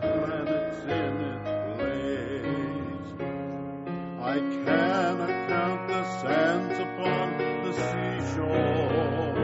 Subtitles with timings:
[0.00, 3.10] planets in its place.
[4.20, 7.26] I cannot count the sands upon
[7.64, 9.34] the seashore,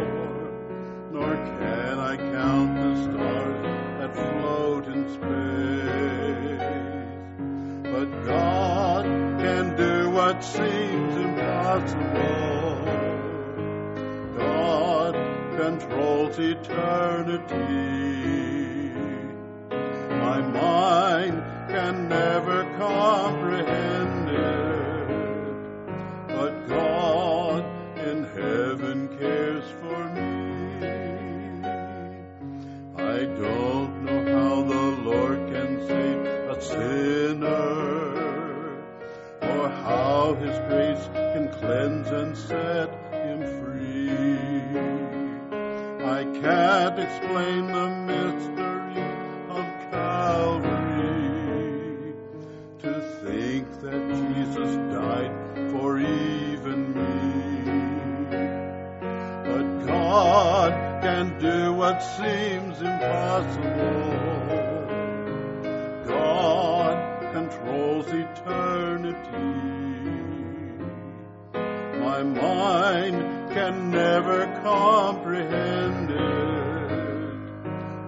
[1.13, 3.63] nor can I count the stars
[3.99, 6.69] that float in space.
[7.93, 12.39] But God can do what seems impossible.
[14.37, 15.15] God
[15.57, 17.88] controls eternity.
[73.59, 77.39] Can never comprehend it,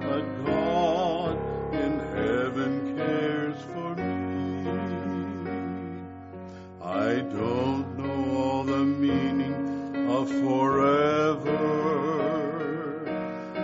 [0.01, 1.37] but God
[1.75, 4.63] in heaven cares for me.
[6.81, 11.59] I don't know all the meaning of forever,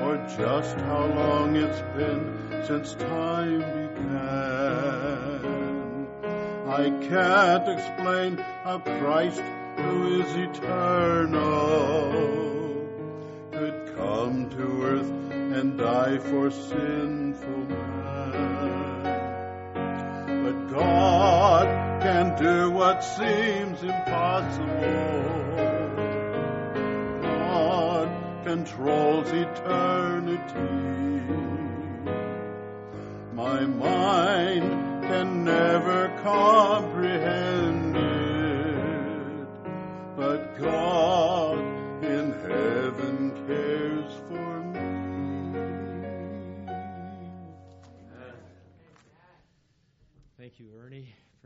[0.03, 2.25] or just how long it's been
[2.67, 4.97] since time began.
[6.67, 9.43] I can't explain how Christ,
[9.77, 12.13] who is eternal,
[13.53, 15.11] could come to earth
[15.57, 19.03] and die for sinful man.
[20.45, 21.67] But God
[22.03, 25.27] can do what seems impossible.
[27.23, 28.09] God
[28.45, 30.87] controls eternity.
[33.35, 37.76] My mind can never comprehend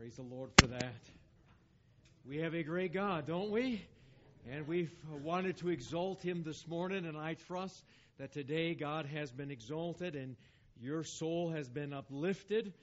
[0.01, 0.95] Praise the Lord for that.
[2.25, 3.85] We have a great God, don't we?
[4.47, 7.85] And we've wanted to exalt Him this morning, and I trust
[8.17, 10.37] that today God has been exalted and
[10.81, 12.73] your soul has been uplifted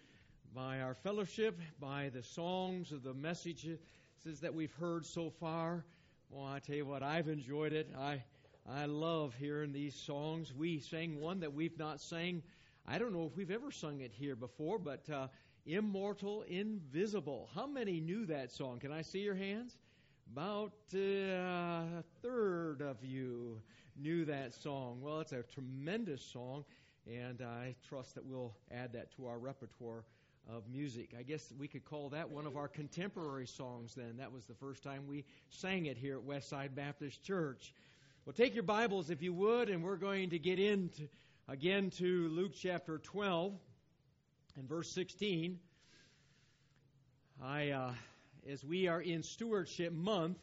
[0.54, 3.80] by our fellowship, by the songs of the messages
[4.22, 5.84] that we've heard so far.
[6.30, 7.88] Well, I tell you what, I've enjoyed it.
[7.96, 8.22] I
[8.64, 10.54] I love hearing these songs.
[10.54, 12.44] We sang one that we've not sang.
[12.86, 15.28] I don't know if we've ever sung it here before, but uh,
[15.68, 17.50] Immortal, Invisible.
[17.54, 18.78] How many knew that song?
[18.78, 19.76] Can I see your hands?
[20.32, 23.60] About uh, a third of you
[23.94, 25.00] knew that song.
[25.02, 26.64] Well, it's a tremendous song,
[27.06, 30.04] and I trust that we'll add that to our repertoire
[30.48, 31.10] of music.
[31.18, 34.16] I guess we could call that one of our contemporary songs then.
[34.16, 37.74] That was the first time we sang it here at Westside Baptist Church.
[38.24, 41.08] Well, take your Bibles if you would, and we're going to get into
[41.46, 43.52] again to Luke chapter 12
[44.58, 45.56] and verse 16.
[47.40, 47.92] I, uh,
[48.50, 50.38] as we are in Stewardship Month,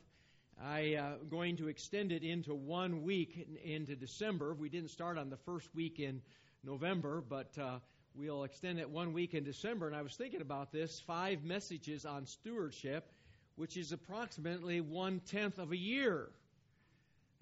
[0.64, 4.54] I am uh, going to extend it into one week in, into December.
[4.54, 6.22] We didn't start on the first week in
[6.64, 7.80] November, but uh,
[8.16, 9.86] we'll extend it one week in December.
[9.86, 13.12] And I was thinking about this five messages on stewardship,
[13.58, 16.30] which is approximately one tenth of a year.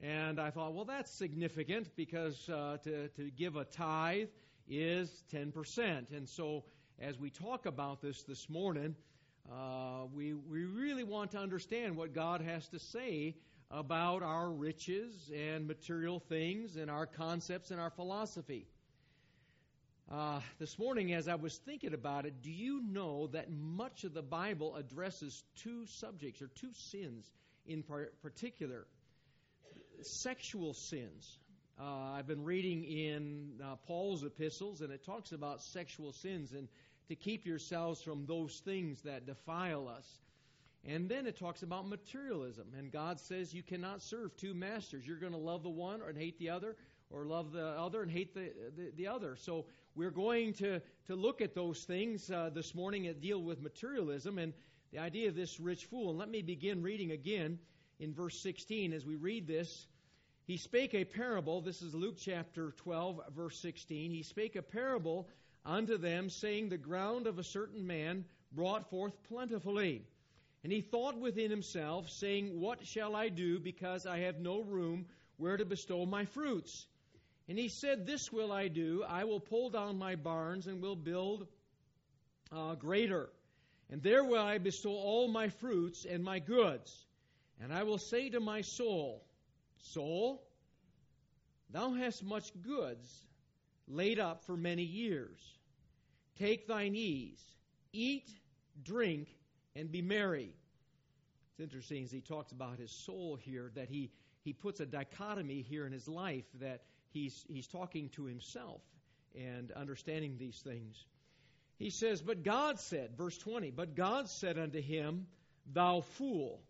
[0.01, 4.30] And I thought, well, that's significant because uh, to, to give a tithe
[4.68, 6.15] is 10%.
[6.15, 6.63] And so
[7.00, 8.95] as we talk about this this morning,
[9.51, 13.36] uh, we, we really want to understand what God has to say
[13.69, 18.68] about our riches and material things and our concepts and our philosophy.
[20.12, 24.13] Uh, this morning, as I was thinking about it, do you know that much of
[24.13, 27.25] the Bible addresses two subjects or two sins
[27.65, 27.83] in
[28.21, 28.86] particular?
[30.01, 31.39] Sexual sins.
[31.80, 36.68] Uh, I've been reading in uh, Paul's epistles, and it talks about sexual sins and
[37.08, 40.20] to keep yourselves from those things that defile us.
[40.86, 45.08] And then it talks about materialism, and God says you cannot serve two masters.
[45.08, 46.75] You're going to love the one and hate the other,
[47.10, 49.36] or love the other and hate the, the, the other.
[49.36, 49.66] So
[49.96, 54.38] we're going to, to look at those things uh, this morning and deal with materialism
[54.38, 54.54] and
[54.92, 56.10] the idea of this rich fool.
[56.10, 57.58] And let me begin reading again
[58.00, 59.88] in verse 16 as we read this.
[60.45, 61.62] He spake a parable.
[61.62, 64.12] This is Luke chapter 12, verse 16.
[64.12, 65.30] He spake a parable
[65.66, 70.06] unto them, saying, The ground of a certain man brought forth plentifully.
[70.62, 75.06] And he thought within himself, saying, What shall I do, because I have no room
[75.38, 76.88] where to bestow my fruits?
[77.48, 79.06] And he said, This will I do.
[79.07, 81.48] I will pull down my barns and will build
[82.51, 83.30] uh, greater.
[83.89, 87.06] And there will I bestow all my fruits and my goods.
[87.62, 89.24] And I will say to my soul,
[89.91, 90.44] Soul,
[91.69, 93.07] thou hast much goods
[93.88, 95.39] laid up for many years.
[96.39, 97.41] Take thine ease,
[97.91, 98.30] eat,
[98.83, 99.27] drink,
[99.75, 100.53] and be merry.
[101.51, 104.12] It's interesting as he talks about his soul here that he,
[104.44, 106.81] he puts a dichotomy here in his life that
[107.12, 108.81] he's, he's talking to himself
[109.36, 111.06] and understanding these things.
[111.77, 115.27] He says, But God said, verse 20, But God said unto him,
[115.71, 116.62] Thou fool,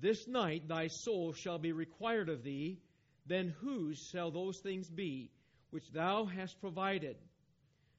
[0.00, 2.80] this night thy soul shall be required of thee.
[3.26, 5.30] Then whose shall those things be
[5.70, 7.16] which thou hast provided?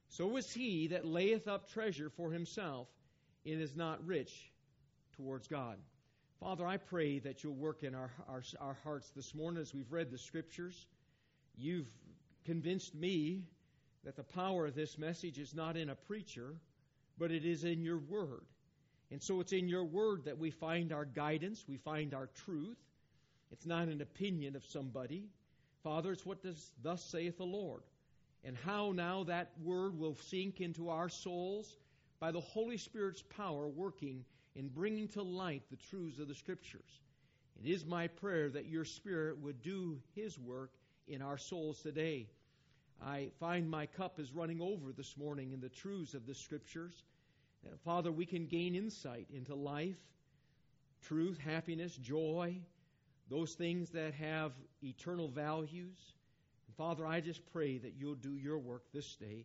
[0.08, 2.88] So is he that layeth up treasure for himself
[3.44, 4.52] and is not rich
[5.16, 5.78] towards God.
[6.40, 9.90] Father, I pray that you'll work in our, our, our hearts this morning as we've
[9.90, 10.86] read the Scriptures.
[11.56, 11.88] You've
[12.44, 13.44] convinced me
[14.04, 16.54] that the power of this message is not in a preacher,
[17.18, 18.44] but it is in your Word.
[19.10, 22.78] And so it's in your Word that we find our guidance, we find our truth.
[23.52, 25.28] It's not an opinion of somebody.
[25.84, 27.82] Father, it's what does thus saith the Lord.
[28.44, 31.78] And how now that Word will sink into our souls
[32.18, 34.24] by the Holy Spirit's power working
[34.56, 37.00] in bringing to light the truths of the Scriptures.
[37.62, 40.72] It is my prayer that your Spirit would do His work
[41.06, 42.26] in our souls today.
[43.04, 47.04] I find my cup is running over this morning in the truths of the Scriptures.
[47.84, 49.98] Father, we can gain insight into life,
[51.02, 52.56] truth, happiness, joy,
[53.28, 54.52] those things that have
[54.82, 55.98] eternal values.
[56.66, 59.44] And Father, I just pray that you'll do your work this day.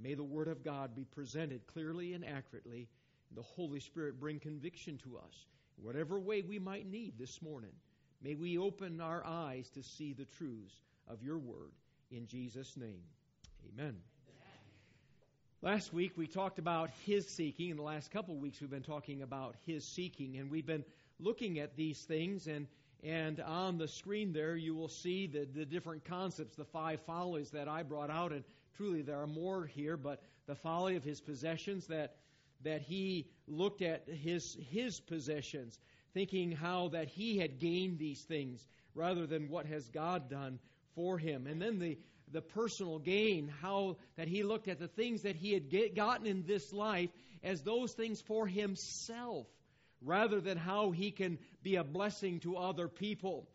[0.00, 2.88] May the Word of God be presented clearly and accurately
[3.34, 5.46] the Holy Spirit bring conviction to us,
[5.76, 7.72] whatever way we might need this morning.
[8.22, 10.74] May we open our eyes to see the truths
[11.08, 11.72] of your word
[12.10, 13.02] in Jesus' name.
[13.72, 13.96] Amen.
[15.62, 17.68] Last week we talked about his seeking.
[17.68, 20.86] In the last couple of weeks we've been talking about his seeking, and we've been
[21.18, 22.46] looking at these things.
[22.46, 22.66] And
[23.04, 27.50] and on the screen there you will see the, the different concepts, the five follies
[27.50, 28.32] that I brought out.
[28.32, 28.42] And
[28.78, 32.16] truly there are more here, but the folly of his possessions that
[32.62, 35.78] that he looked at his, his possessions,
[36.14, 40.58] thinking how that he had gained these things rather than what has God done
[40.94, 41.46] for him.
[41.46, 41.98] And then the,
[42.32, 46.26] the personal gain, how that he looked at the things that he had get, gotten
[46.26, 47.10] in this life
[47.42, 49.46] as those things for himself
[50.02, 53.48] rather than how he can be a blessing to other people.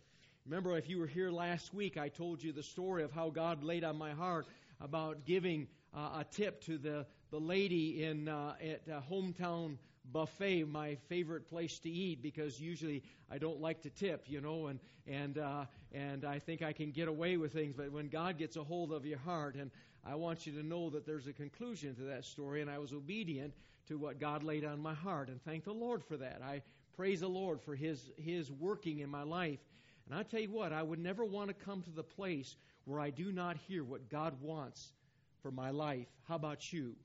[0.46, 3.64] Remember, if you were here last week, I told you the story of how God
[3.64, 4.46] laid on my heart
[4.80, 9.78] about giving uh, a tip to the the lady in uh, at uh, hometown
[10.12, 14.68] buffet, my favorite place to eat because usually I don't like to tip, you know,
[14.68, 17.74] and and uh, and I think I can get away with things.
[17.76, 19.72] But when God gets a hold of your heart, and
[20.06, 22.94] I want you to know that there's a conclusion to that story, and I was
[22.94, 23.54] obedient
[23.88, 26.42] to what God laid on my heart, and thank the Lord for that.
[26.44, 26.62] I
[26.96, 29.60] praise the Lord for His His working in my life.
[30.08, 33.00] And I tell you what, I would never want to come to the place where
[33.00, 34.92] I do not hear what God wants
[35.42, 36.08] for my life.
[36.28, 36.96] How about you?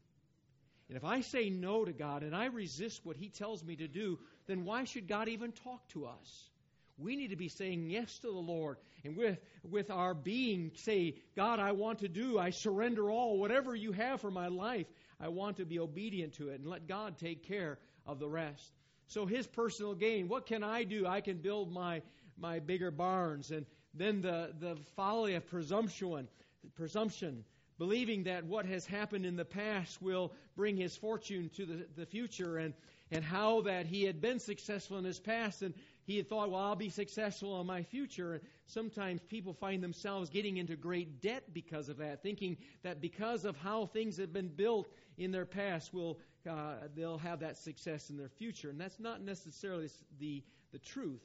[0.91, 3.87] And if I say no to God and I resist what He tells me to
[3.87, 4.19] do,
[4.49, 6.51] then why should God even talk to us?
[6.99, 8.77] We need to be saying yes to the Lord.
[9.05, 13.73] And with, with our being, say, God, I want to do, I surrender all, whatever
[13.73, 14.89] you have for my life,
[15.21, 18.73] I want to be obedient to it and let God take care of the rest.
[19.07, 21.07] So his personal gain, what can I do?
[21.07, 22.03] I can build my,
[22.37, 23.53] my bigger barns.
[23.53, 26.27] And then the, the folly of presumption,
[26.75, 27.45] presumption
[27.81, 32.05] believing that what has happened in the past will bring his fortune to the, the
[32.05, 32.75] future and,
[33.11, 35.73] and how that he had been successful in his past and
[36.05, 38.35] he had thought, well, I'll be successful in my future.
[38.35, 43.47] And sometimes people find themselves getting into great debt because of that, thinking that because
[43.47, 48.11] of how things have been built in their past, will uh, they'll have that success
[48.11, 48.69] in their future.
[48.69, 51.23] And that's not necessarily the, the truth.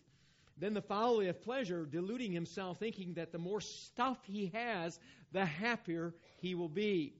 [0.57, 4.99] Then the folly of pleasure, deluding himself, thinking that the more stuff he has,
[5.31, 7.13] the happier he will be.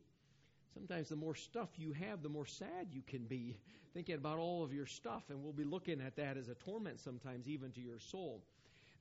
[0.73, 3.57] Sometimes the more stuff you have, the more sad you can be,
[3.93, 6.99] thinking about all of your stuff, and we'll be looking at that as a torment
[6.99, 8.41] sometimes, even to your soul.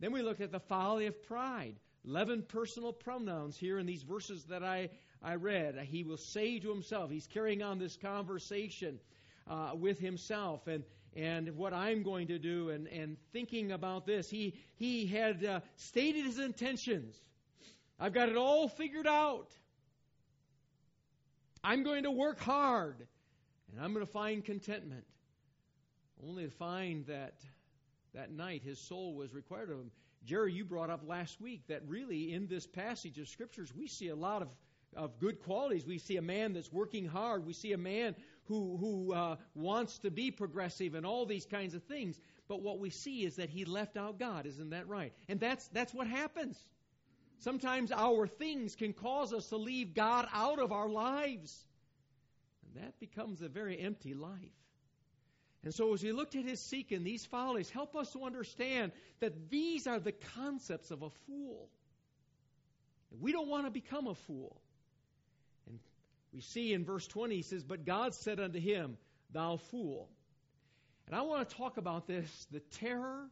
[0.01, 1.75] Then we look at the folly of pride.
[2.07, 4.91] Eleven personal pronouns here in these verses that I,
[5.23, 5.79] I read.
[5.91, 9.01] He will say to himself, he's carrying on this conversation
[9.49, 10.85] uh, with himself, and
[11.17, 14.29] and what I'm going to do and, and thinking about this.
[14.29, 17.15] He, he had uh, stated his intentions.
[17.99, 19.49] I've got it all figured out.
[21.63, 23.07] I'm going to work hard
[23.73, 25.05] and I'm going to find contentment.
[26.27, 27.35] Only to find that
[28.15, 29.91] that night his soul was required of him.
[30.25, 34.09] Jerry, you brought up last week that really in this passage of scriptures we see
[34.09, 34.49] a lot of,
[34.97, 35.87] of good qualities.
[35.87, 37.45] We see a man that's working hard.
[37.45, 38.15] We see a man
[38.47, 42.19] who, who uh, wants to be progressive and all these kinds of things.
[42.49, 44.47] But what we see is that he left out God.
[44.47, 45.13] Isn't that right?
[45.29, 46.59] And that's, that's what happens.
[47.39, 51.65] Sometimes our things can cause us to leave God out of our lives.
[52.67, 54.39] And that becomes a very empty life.
[55.65, 59.51] And so, as we looked at his seeking, these follies help us to understand that
[59.51, 61.71] these are the concepts of a fool.
[63.19, 64.61] We don't want to become a fool.
[66.35, 68.99] We see in verse 20, he says, But God said unto him,
[69.33, 70.09] Thou fool.
[71.07, 73.29] And I want to talk about this the terror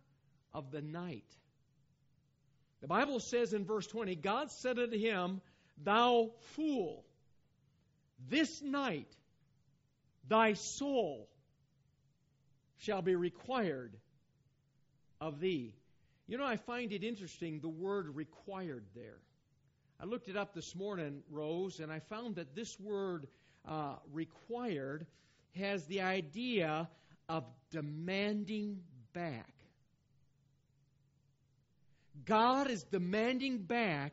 [0.54, 1.24] of the night.
[2.80, 5.40] The Bible says in verse 20, God said unto him,
[5.82, 7.04] Thou fool,
[8.28, 9.08] this night
[10.28, 11.28] thy soul
[12.78, 13.96] shall be required
[15.20, 15.74] of thee.
[16.28, 19.18] You know, I find it interesting the word required there.
[20.02, 23.28] I looked it up this morning, Rose, and I found that this word
[23.68, 25.06] uh, required
[25.54, 26.88] has the idea
[27.28, 28.80] of demanding
[29.12, 29.54] back.
[32.24, 34.12] God is demanding back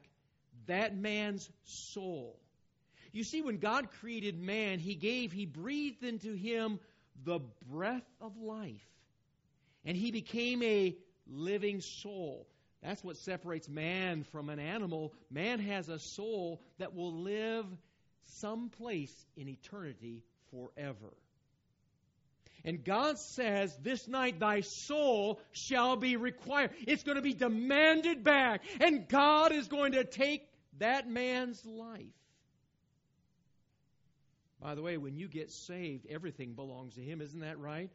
[0.68, 2.40] that man's soul.
[3.12, 6.80] You see, when God created man, He gave, He breathed into him
[7.24, 8.88] the breath of life.
[9.84, 12.48] And he became a living soul.
[12.84, 15.14] That's what separates man from an animal.
[15.30, 17.66] Man has a soul that will live
[18.26, 21.14] someplace in eternity forever.
[22.64, 26.72] And God says, This night thy soul shall be required.
[26.88, 28.62] It's going to be demanded back.
[28.82, 30.48] And God is going to take
[30.80, 32.06] that man's life.
[34.62, 37.22] By the way, when you get saved, everything belongs to Him.
[37.22, 37.90] Isn't that right?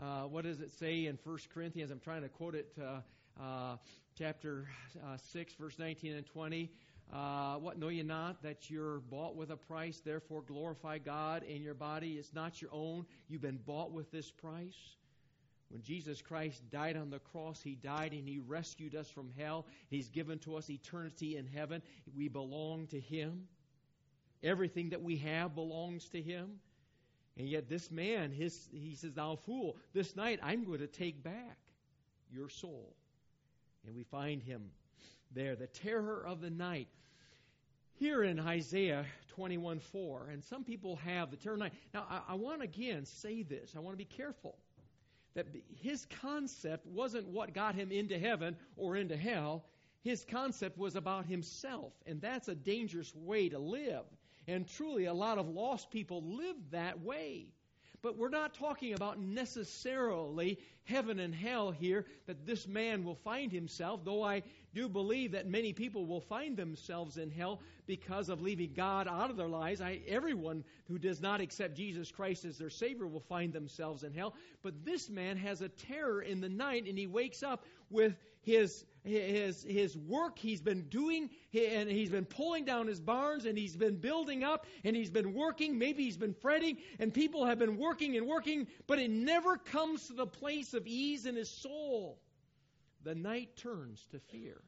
[0.00, 1.90] Uh, what does it say in 1 Corinthians?
[1.90, 3.76] I'm trying to quote it, uh, uh,
[4.16, 4.68] chapter
[5.04, 6.70] uh, 6, verse 19 and 20.
[7.12, 10.00] Uh, what know you not that you're bought with a price?
[10.04, 12.12] Therefore, glorify God in your body.
[12.12, 13.06] It's not your own.
[13.28, 14.76] You've been bought with this price.
[15.68, 19.66] When Jesus Christ died on the cross, He died and He rescued us from hell.
[19.90, 21.82] He's given to us eternity in heaven.
[22.16, 23.48] We belong to Him.
[24.44, 26.60] Everything that we have belongs to him.
[27.36, 31.24] And yet, this man, his, he says, Thou fool, this night I'm going to take
[31.24, 31.58] back
[32.30, 32.94] your soul.
[33.86, 34.70] And we find him
[35.34, 36.88] there, the terror of the night.
[37.94, 41.74] Here in Isaiah 21 4, and some people have the terror of the night.
[41.92, 43.74] Now, I, I want again say this.
[43.76, 44.56] I want to be careful
[45.34, 45.46] that
[45.80, 49.64] his concept wasn't what got him into heaven or into hell.
[50.02, 54.04] His concept was about himself, and that's a dangerous way to live.
[54.46, 57.46] And truly, a lot of lost people live that way.
[58.04, 63.50] But we're not talking about necessarily heaven and hell here, that this man will find
[63.50, 64.42] himself, though I
[64.74, 69.30] do believe that many people will find themselves in hell because of leaving God out
[69.30, 69.80] of their lives.
[69.80, 74.12] I, everyone who does not accept Jesus Christ as their Savior will find themselves in
[74.12, 74.34] hell.
[74.62, 78.84] But this man has a terror in the night, and he wakes up with his
[79.02, 83.76] his his work he's been doing and he's been pulling down his barns and he's
[83.76, 85.78] been building up and he's been working.
[85.78, 90.06] Maybe he's been fretting and people have been working and working but it never comes
[90.06, 92.18] to the place of ease in his soul.
[93.02, 94.60] The night turns to fear.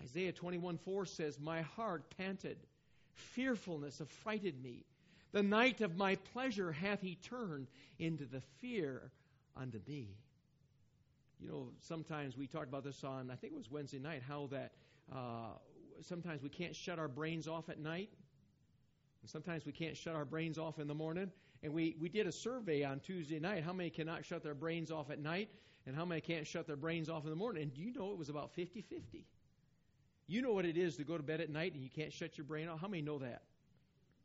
[0.00, 2.58] Isaiah 21 4 says my heart panted.
[3.14, 4.84] Fearfulness affrighted me.
[5.32, 9.10] The night of my pleasure hath he turned into the fear
[9.56, 10.16] unto me
[11.40, 14.48] you know, sometimes we talked about this on, I think it was Wednesday night, how
[14.50, 14.72] that
[15.12, 15.52] uh,
[16.00, 18.10] sometimes we can't shut our brains off at night.
[19.22, 21.30] And sometimes we can't shut our brains off in the morning.
[21.62, 24.90] And we, we did a survey on Tuesday night how many cannot shut their brains
[24.90, 25.48] off at night
[25.86, 27.62] and how many can't shut their brains off in the morning.
[27.62, 29.26] And do you know it was about 50 50?
[30.26, 32.36] You know what it is to go to bed at night and you can't shut
[32.36, 32.80] your brain off?
[32.80, 33.42] How many know that?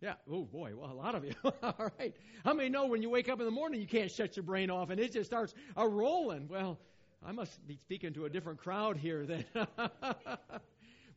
[0.01, 0.13] Yeah.
[0.29, 0.73] Oh boy.
[0.75, 1.33] Well, a lot of you.
[1.63, 2.15] All right.
[2.45, 4.69] How many know when you wake up in the morning you can't shut your brain
[4.69, 6.47] off and it just starts a rolling?
[6.47, 6.79] Well,
[7.25, 9.45] I must be speaking to a different crowd here then.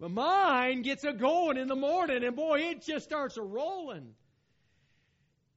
[0.00, 4.14] but mine gets a going in the morning, and boy, it just starts a rolling.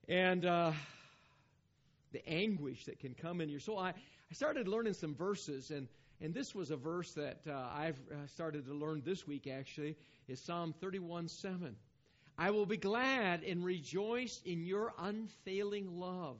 [0.07, 0.73] And uh,
[2.11, 3.79] the anguish that can come in your soul.
[3.79, 5.87] I, I started learning some verses, and,
[6.21, 9.97] and this was a verse that uh, I've uh, started to learn this week, actually,
[10.27, 11.75] is Psalm 31 7.
[12.37, 16.37] I will be glad and rejoice in your unfailing love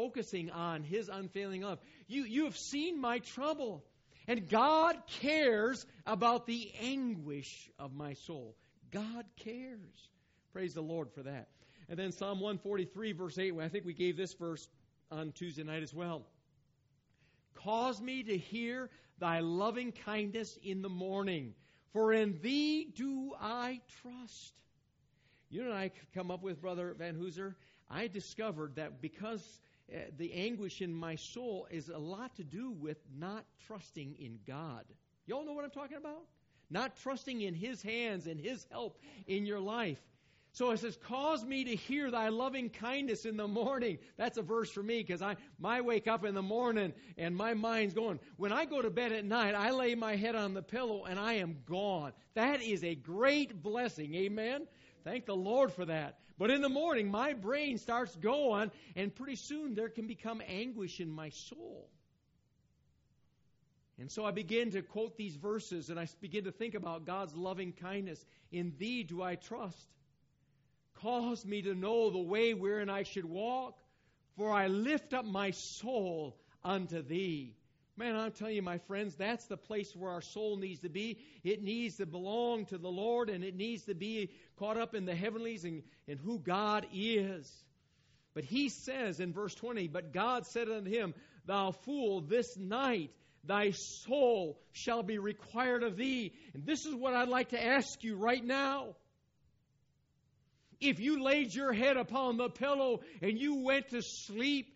[0.00, 1.78] focusing on His unfailing love.
[2.06, 3.84] You, you have seen my trouble.
[4.26, 8.56] And God cares about the anguish of my soul.
[8.90, 10.08] God cares.
[10.54, 11.48] Praise the Lord for that.
[11.90, 14.66] And then Psalm 143, verse 8, I think we gave this verse
[15.10, 16.22] on Tuesday night as well.
[17.56, 18.88] Cause me to hear
[19.18, 21.52] thy loving kindness in the morning,
[21.92, 24.54] for in thee do I trust.
[25.50, 27.54] You and I come up with, Brother Van Hooser,
[27.90, 29.60] I discovered that because
[29.92, 34.38] uh, the anguish in my soul is a lot to do with not trusting in
[34.46, 34.84] God.
[35.26, 36.22] Y'all know what I'm talking about?
[36.70, 39.98] Not trusting in His hands and His help in your life.
[40.52, 44.42] So it says, "Cause me to hear Thy loving kindness in the morning." That's a
[44.42, 48.18] verse for me because I my wake up in the morning and my mind's going.
[48.36, 51.18] When I go to bed at night, I lay my head on the pillow and
[51.18, 52.12] I am gone.
[52.34, 54.14] That is a great blessing.
[54.14, 54.66] Amen.
[55.04, 56.18] Thank the Lord for that.
[56.40, 60.98] But in the morning, my brain starts going, and pretty soon there can become anguish
[60.98, 61.86] in my soul.
[63.98, 67.34] And so I begin to quote these verses and I begin to think about God's
[67.34, 68.24] loving kindness.
[68.50, 69.76] In thee do I trust.
[71.02, 73.78] Cause me to know the way wherein I should walk,
[74.38, 77.54] for I lift up my soul unto thee.
[77.96, 81.18] Man, I'm telling you, my friends, that's the place where our soul needs to be.
[81.44, 85.04] It needs to belong to the Lord, and it needs to be caught up in
[85.04, 87.50] the heavenlies and, and who God is.
[88.34, 91.14] But he says in verse 20, But God said unto him,
[91.46, 93.10] Thou fool, this night
[93.44, 96.32] thy soul shall be required of thee.
[96.54, 98.94] And this is what I'd like to ask you right now.
[100.80, 104.74] If you laid your head upon the pillow and you went to sleep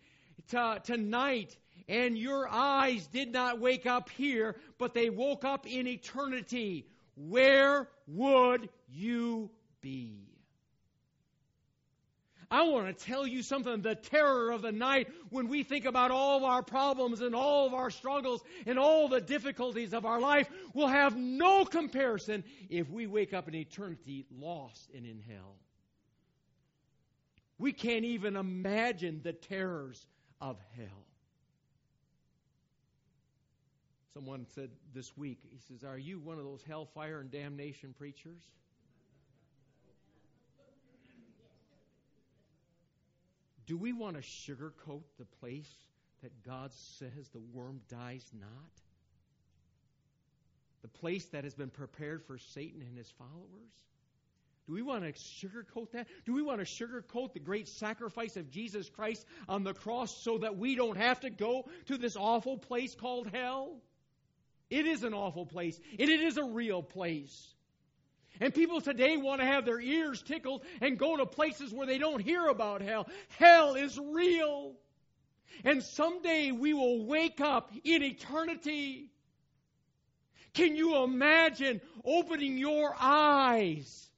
[0.49, 1.55] to, tonight
[1.87, 7.87] and your eyes did not wake up here, but they woke up in eternity, where
[8.07, 9.49] would you
[9.81, 10.25] be?
[12.49, 13.81] I want to tell you something.
[13.81, 17.65] The terror of the night when we think about all of our problems and all
[17.65, 22.89] of our struggles and all the difficulties of our life will have no comparison if
[22.89, 25.55] we wake up in eternity lost and in hell.
[27.57, 30.05] We can't even imagine the terrors
[30.39, 31.04] of hell.
[34.15, 38.41] Someone said this week, he says, Are you one of those hellfire and damnation preachers?
[43.65, 45.69] Do we want to sugarcoat the place
[46.23, 48.49] that God says the worm dies not?
[50.81, 53.73] The place that has been prepared for Satan and his followers?
[54.65, 56.07] Do we want to sugarcoat that?
[56.25, 60.37] Do we want to sugarcoat the great sacrifice of Jesus Christ on the cross so
[60.37, 63.81] that we don't have to go to this awful place called hell?
[64.69, 67.53] It is an awful place, and it is a real place.
[68.39, 71.97] And people today want to have their ears tickled and go to places where they
[71.97, 73.07] don't hear about hell.
[73.37, 74.73] Hell is real.
[75.63, 79.09] And someday we will wake up in eternity.
[80.53, 84.09] Can you imagine opening your eyes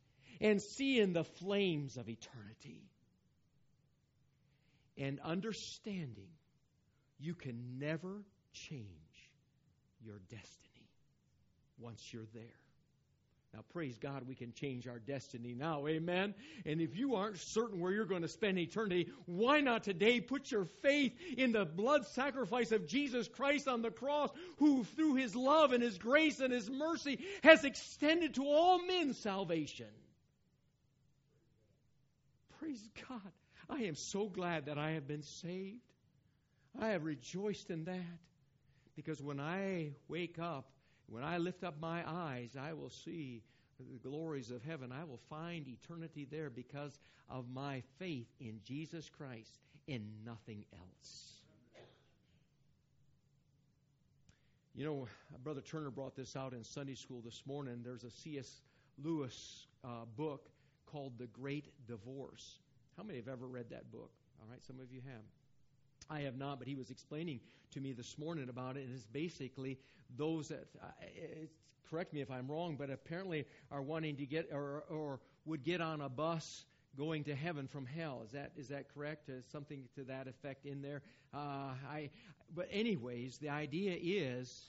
[0.42, 2.82] and seeing the flames of eternity?
[4.98, 6.30] And understanding
[7.20, 9.07] you can never change
[10.08, 10.90] your destiny
[11.78, 12.44] once you're there.
[13.54, 15.88] Now, praise God, we can change our destiny now.
[15.88, 16.36] Amen.
[16.66, 20.52] And if you aren't certain where you're going to spend eternity, why not today put
[20.52, 25.36] your faith in the blood sacrifice of Jesus Christ on the cross, who through his
[25.36, 29.88] love and his grace and his mercy has extended to all men salvation?
[32.60, 33.22] Praise God.
[33.70, 35.82] I am so glad that I have been saved.
[36.80, 38.20] I have rejoiced in that.
[38.98, 40.72] Because when I wake up,
[41.06, 43.44] when I lift up my eyes, I will see
[43.80, 44.92] the glories of heaven.
[44.92, 51.36] I will find eternity there because of my faith in Jesus Christ, in nothing else.
[54.74, 55.08] You know,
[55.44, 57.82] Brother Turner brought this out in Sunday school this morning.
[57.84, 58.62] There's a C.S.
[59.04, 60.50] Lewis uh, book
[60.88, 62.58] called The Great Divorce.
[62.98, 64.10] How many have ever read that book?
[64.42, 65.24] All right, some of you have.
[66.10, 67.40] I have not, but he was explaining
[67.72, 69.78] to me this morning about it, and it's basically
[70.16, 70.88] those that, uh,
[71.90, 75.82] correct me if I'm wrong, but apparently are wanting to get or, or would get
[75.82, 76.66] on a bus
[76.98, 78.22] going to heaven from hell.
[78.26, 79.30] Is that is that correct?
[79.30, 81.02] Is something to that effect in there?
[81.34, 82.10] Uh, I,
[82.56, 84.62] but anyways, the idea is,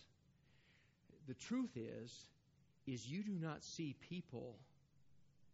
[1.27, 2.13] the truth is,
[2.87, 4.57] is you do not see people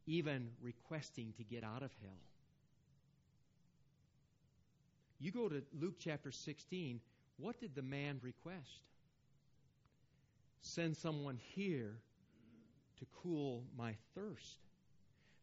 [0.07, 2.19] even requesting to get out of hell.
[5.25, 7.01] You go to Luke chapter 16.
[7.39, 8.83] What did the man request?
[10.61, 11.97] Send someone here
[12.99, 14.59] to cool my thirst.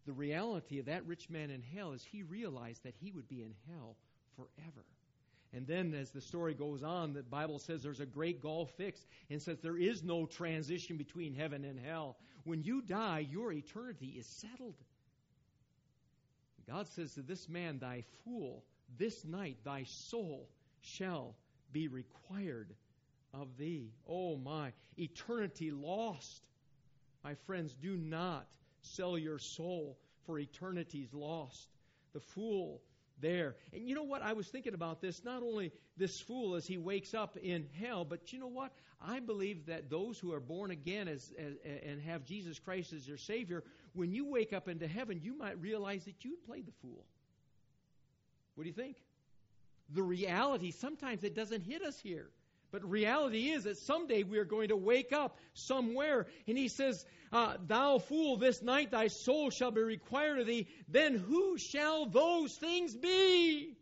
[0.05, 3.41] The reality of that rich man in hell is he realized that he would be
[3.41, 3.95] in hell
[4.35, 4.85] forever.
[5.51, 9.07] And then, as the story goes on, the Bible says there's a great gulf fixed
[9.31, 12.17] and says there is no transition between heaven and hell.
[12.43, 14.75] When you die, your eternity is settled.
[16.69, 18.63] God says to this man, Thy fool,
[18.97, 20.49] this night thy soul
[20.81, 21.35] shall
[21.71, 22.73] be required
[23.33, 23.91] of thee.
[24.07, 26.43] Oh my, eternity lost.
[27.23, 28.47] My friends, do not
[28.81, 31.69] sell your soul for eternity's lost.
[32.13, 32.81] The fool
[33.21, 33.55] there.
[33.73, 34.21] And you know what?
[34.21, 35.23] I was thinking about this.
[35.23, 38.73] Not only this fool as he wakes up in hell, but you know what?
[39.01, 41.53] I believe that those who are born again as, as,
[41.85, 45.59] and have Jesus Christ as their Savior, when you wake up into heaven, you might
[45.61, 47.05] realize that you played the fool.
[48.55, 48.97] What do you think?
[49.93, 52.29] The reality, sometimes it doesn't hit us here.
[52.71, 56.27] But reality is that someday we are going to wake up somewhere.
[56.47, 60.67] And he says, uh, Thou fool, this night thy soul shall be required of thee.
[60.87, 63.75] Then who shall those things be?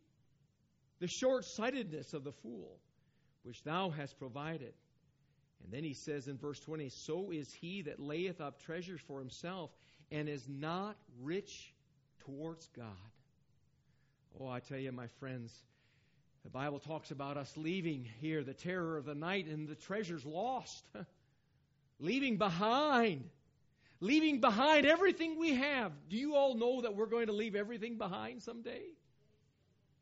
[0.99, 2.79] The short sightedness of the fool,
[3.43, 4.73] which thou hast provided.
[5.63, 9.19] And then he says in verse 20, So is he that layeth up treasures for
[9.19, 9.69] himself
[10.11, 11.73] and is not rich
[12.25, 12.85] towards God.
[14.37, 15.53] Oh, I tell you, my friends,
[16.43, 20.25] the Bible talks about us leaving here, the terror of the night, and the treasures
[20.25, 20.83] lost.
[21.99, 23.29] leaving behind.
[23.99, 25.91] Leaving behind everything we have.
[26.09, 28.83] Do you all know that we're going to leave everything behind someday?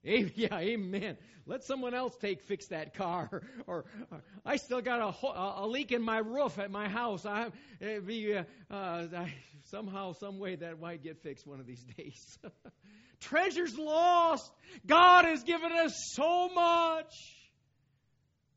[0.36, 1.18] Yeah, amen.
[1.46, 3.42] Let someone else take fix that car.
[3.68, 5.28] Or, or I still got a,
[5.64, 7.26] a, leak in my roof at my house.
[7.26, 9.34] I, be, uh, uh, I,
[9.66, 12.40] somehow, some way that might get fixed one of these days.
[13.20, 14.52] Treasures lost.
[14.86, 17.14] God has given us so much.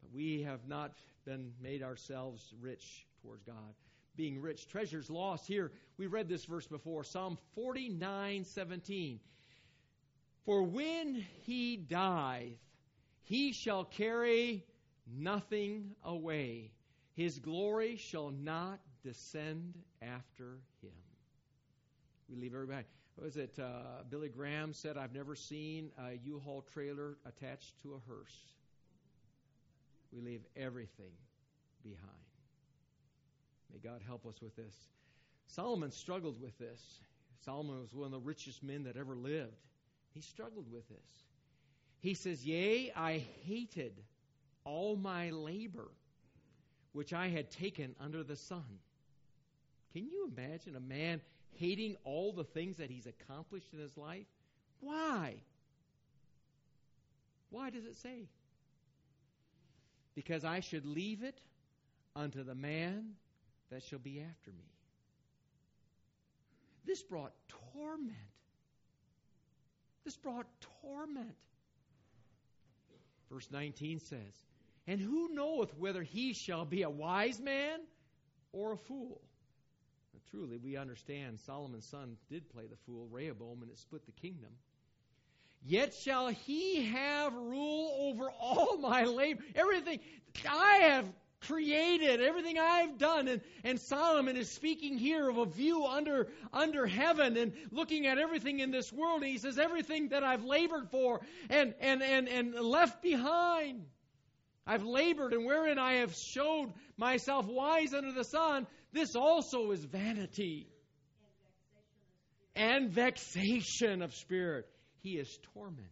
[0.03, 0.93] But we have not
[1.25, 3.75] been made ourselves rich towards God.
[4.17, 5.47] Being rich, treasures lost.
[5.47, 9.21] Here, we read this verse before Psalm 49 17.
[10.45, 12.59] For when he dieth,
[13.23, 14.65] he shall carry
[15.07, 16.73] nothing away.
[17.15, 20.91] His glory shall not descend after him.
[22.29, 22.85] We leave everybody
[23.23, 28.11] was it uh, Billy Graham said, I've never seen a U-Haul trailer attached to a
[28.11, 28.37] hearse.
[30.13, 31.13] We leave everything
[31.83, 32.01] behind.
[33.73, 34.75] May God help us with this.
[35.49, 36.81] Solomon struggled with this.
[37.45, 39.67] Solomon was one of the richest men that ever lived.
[40.13, 41.25] He struggled with this.
[42.01, 43.93] He says, Yea, I hated
[44.65, 45.89] all my labor
[46.93, 48.65] which I had taken under the sun.
[49.93, 51.21] Can you imagine a man
[51.57, 54.27] hating all the things that he's accomplished in his life?
[54.81, 55.35] Why?
[57.51, 58.29] Why does it say?
[60.15, 61.41] Because I should leave it
[62.17, 63.13] unto the man
[63.71, 64.71] that shall be after me.
[66.87, 67.33] This brought
[67.75, 68.17] torment.
[70.05, 70.47] This brought
[70.83, 71.37] torment.
[73.31, 74.45] Verse 19 says,
[74.87, 77.81] And who knoweth whether he shall be a wise man
[78.53, 79.21] or a fool?
[80.31, 84.51] Truly, we understand Solomon's son did play the fool, Rehoboam, and it split the kingdom.
[85.63, 89.43] Yet shall he have rule over all my labor.
[89.55, 90.01] Everything
[90.49, 91.07] I have
[91.41, 93.29] created, everything I've done.
[93.29, 98.19] And, and Solomon is speaking here of a view under, under heaven and looking at
[98.19, 99.23] everything in this world.
[99.23, 103.85] And he says, everything that I've labored for and, and, and, and left behind.
[104.67, 109.85] I've labored and wherein I have showed myself wise under the sun, this also is
[109.85, 110.69] vanity
[112.55, 114.67] and vexation of spirit.
[115.03, 115.87] He is tormented.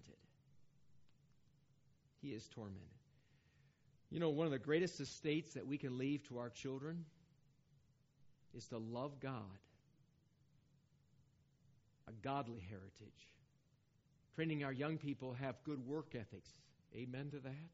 [2.21, 2.83] He is tormented.
[4.11, 7.05] You know, one of the greatest estates that we can leave to our children
[8.55, 9.59] is to love God,
[12.09, 13.29] a godly heritage.
[14.35, 16.51] Training our young people have good work ethics.
[16.95, 17.69] Amen to that.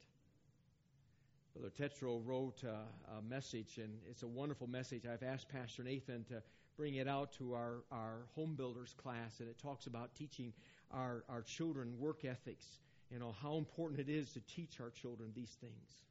[1.55, 2.81] Brother Tetro wrote a,
[3.17, 5.07] a, message, and it's a wonderful message.
[5.07, 6.43] I've asked Pastor Nathan to
[6.77, 10.53] bring it out to our, our home builders class, and it talks about teaching
[10.90, 12.67] our, our children work ethics,
[13.09, 16.03] you know, how important it is to teach our children these things.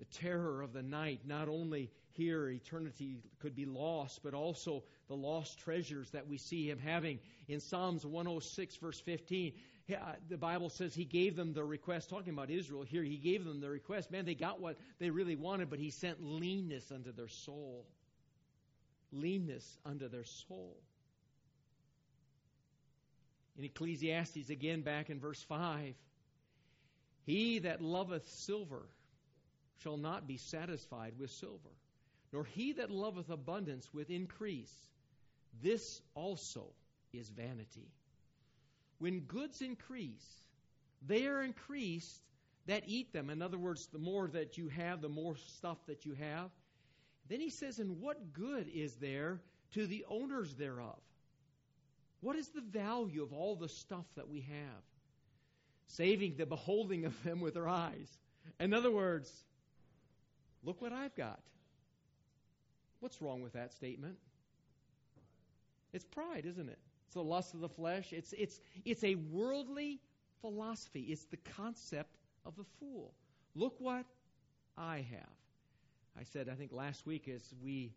[0.00, 5.14] The terror of the night, not only here eternity could be lost, but also the
[5.14, 7.20] lost treasures that we see him having.
[7.46, 12.10] In Psalms 106, verse 15, uh, Uh, the Bible says he gave them the request,
[12.10, 14.10] talking about Israel here, he gave them the request.
[14.10, 17.86] Man, they got what they really wanted, but he sent leanness unto their soul.
[19.12, 20.76] Leanness unto their soul.
[23.56, 25.94] In Ecclesiastes, again, back in verse 5,
[27.24, 28.86] he that loveth silver
[29.82, 31.70] shall not be satisfied with silver,
[32.32, 34.72] nor he that loveth abundance with increase.
[35.62, 36.66] This also
[37.12, 37.90] is vanity.
[38.98, 40.26] When goods increase,
[41.06, 42.20] they are increased
[42.66, 43.30] that eat them.
[43.30, 46.50] In other words, the more that you have, the more stuff that you have.
[47.28, 49.40] Then he says, And what good is there
[49.72, 50.98] to the owners thereof?
[52.20, 54.82] What is the value of all the stuff that we have?
[55.86, 58.08] Saving the beholding of them with their eyes.
[58.60, 59.32] In other words,
[60.62, 61.40] look what I've got.
[63.00, 64.16] What's wrong with that statement?
[65.92, 66.78] It's pride, isn't it?
[67.08, 68.12] It's the lust of the flesh.
[68.12, 69.98] It's, it's, it's a worldly
[70.42, 71.06] philosophy.
[71.08, 73.14] It's the concept of the fool.
[73.54, 74.04] Look what
[74.76, 76.20] I have.
[76.20, 77.94] I said, I think last week, as we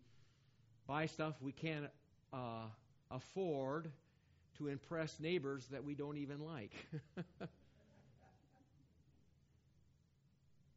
[0.86, 1.90] buy stuff we can't
[2.32, 2.64] uh,
[3.10, 3.90] afford
[4.56, 6.72] to impress neighbors that we don't even like.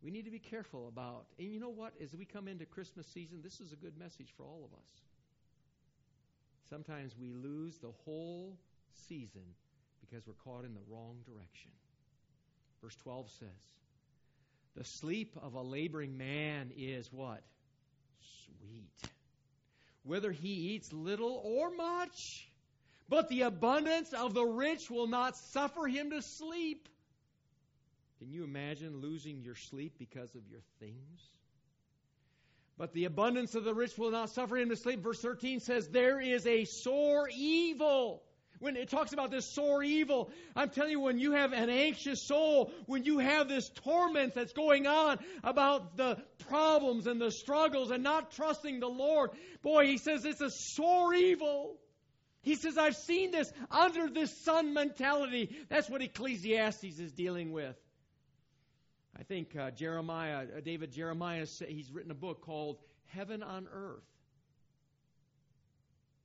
[0.04, 1.28] we need to be careful about.
[1.40, 1.94] And you know what?
[2.04, 4.90] As we come into Christmas season, this is a good message for all of us.
[6.70, 8.58] Sometimes we lose the whole
[9.08, 9.44] season
[10.02, 11.72] because we're caught in the wrong direction.
[12.82, 13.48] Verse 12 says,
[14.76, 17.44] The sleep of a laboring man is what?
[18.46, 19.12] Sweet.
[20.04, 22.50] Whether he eats little or much,
[23.10, 26.90] but the abundance of the rich will not suffer him to sleep.
[28.20, 31.22] Can you imagine losing your sleep because of your things?
[32.78, 35.02] But the abundance of the rich will not suffer him to sleep.
[35.02, 38.22] Verse 13 says, There is a sore evil.
[38.60, 42.22] When it talks about this sore evil, I'm telling you, when you have an anxious
[42.22, 47.92] soul, when you have this torment that's going on about the problems and the struggles
[47.92, 51.78] and not trusting the Lord, boy, he says it's a sore evil.
[52.44, 55.56] He says, I've seen this under this sun mentality.
[55.70, 57.76] That's what Ecclesiastes is dealing with.
[59.18, 64.04] I think uh, Jeremiah, uh, David Jeremiah, he's written a book called Heaven on Earth.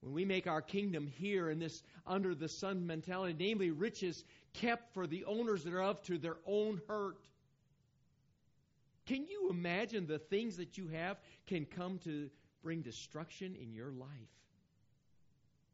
[0.00, 4.24] When we make our kingdom here in this under the sun mentality, namely riches
[4.54, 7.18] kept for the owners thereof to their own hurt.
[9.06, 12.30] Can you imagine the things that you have can come to
[12.62, 14.08] bring destruction in your life?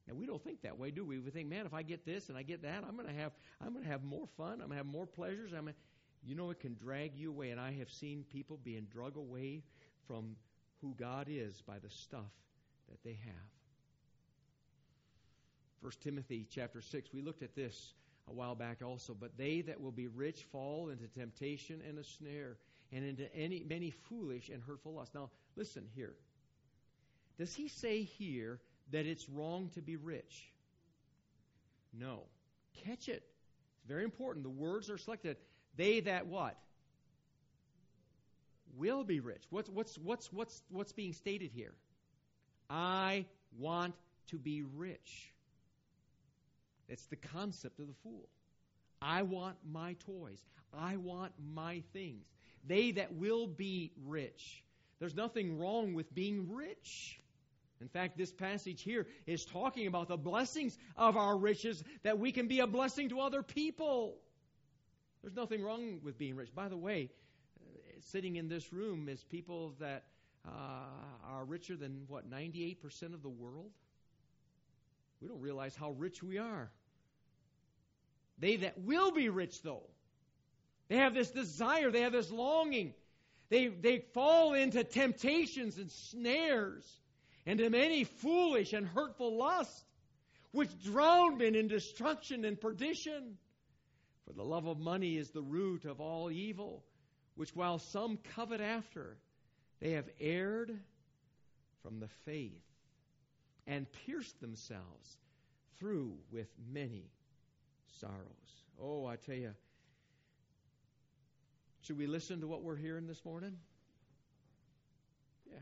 [0.09, 1.19] Now we don't think that way, do we?
[1.19, 3.33] We think, man, if I get this and I get that, I'm going to have
[3.61, 4.53] I'm going to have more fun.
[4.53, 5.53] I'm going to have more pleasures.
[5.53, 5.75] I'm gonna,
[6.27, 7.51] you know, it can drag you away.
[7.51, 9.63] And I have seen people being drug away
[10.07, 10.37] from
[10.83, 12.33] who God is by the stuff
[12.89, 13.49] that they have.
[15.81, 17.95] 1 Timothy chapter 6, we looked at this
[18.29, 19.15] a while back also.
[19.19, 22.57] But they that will be rich fall into temptation and a snare,
[22.93, 25.15] and into any many foolish and hurtful lusts.
[25.15, 26.15] Now, listen here.
[27.39, 28.59] Does he say here
[28.91, 30.51] that it's wrong to be rich?
[31.93, 32.23] No.
[32.85, 33.23] Catch it.
[33.77, 34.45] It's very important.
[34.45, 35.37] The words are selected.
[35.77, 36.57] They that what?
[38.77, 39.43] Will be rich.
[39.51, 41.73] What's, what's, what's, what's, what's being stated here?
[42.69, 43.27] I
[43.59, 43.95] want
[44.29, 45.33] to be rich.
[46.89, 48.29] It's the concept of the fool.
[49.01, 50.43] I want my toys.
[50.73, 52.27] I want my things.
[52.67, 54.63] They that will be rich.
[54.99, 57.21] There's nothing wrong with being rich.
[57.81, 62.33] In fact, this passage here is talking about the blessings of our riches that we
[62.33, 64.17] can be a blessing to other people.
[65.27, 66.55] There's nothing wrong with being rich.
[66.55, 67.11] By the way,
[67.59, 70.05] uh, sitting in this room is people that
[70.47, 70.51] uh,
[71.29, 73.73] are richer than, what, 98% of the world?
[75.21, 76.71] We don't realize how rich we are.
[78.39, 79.83] They that will be rich, though,
[80.87, 82.95] they have this desire, they have this longing.
[83.49, 86.85] They, they fall into temptations and snares
[87.47, 89.85] and to many foolish and hurtful lusts,
[90.53, 93.39] which drown men in destruction and perdition.
[94.27, 96.83] For the love of money is the root of all evil,
[97.37, 99.17] which while some covet after,
[99.81, 100.77] they have erred
[101.83, 102.65] from the faith
[103.67, 105.19] and pierced themselves
[105.79, 107.11] through with many
[108.01, 108.65] sorrows.
[108.81, 109.55] Oh, I tell you,
[111.83, 113.57] should we listen to what we're hearing this morning?
[115.49, 115.59] Yeah,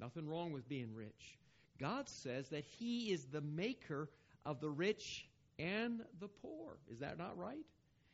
[0.00, 1.38] nothing wrong with being rich.
[1.78, 4.08] God says that He is the maker
[4.46, 5.26] of the rich
[5.58, 6.78] and the poor.
[6.90, 7.66] Is that not right?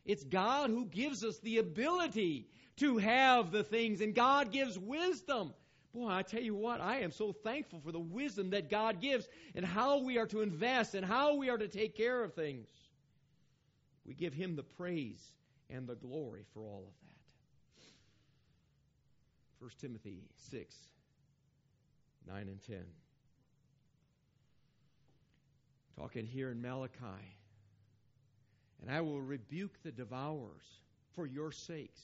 [0.09, 5.53] It's God who gives us the ability to have the things, and God gives wisdom.
[5.93, 9.29] Boy, I tell you what, I am so thankful for the wisdom that God gives
[9.53, 12.65] and how we are to invest and how we are to take care of things.
[14.03, 15.21] We give Him the praise
[15.69, 17.83] and the glory for all of that.
[19.59, 20.75] 1 Timothy 6
[22.27, 22.77] 9 and 10.
[25.95, 27.38] Talking here in Malachi
[28.81, 30.81] and I will rebuke the devourers
[31.13, 32.01] for your sakes.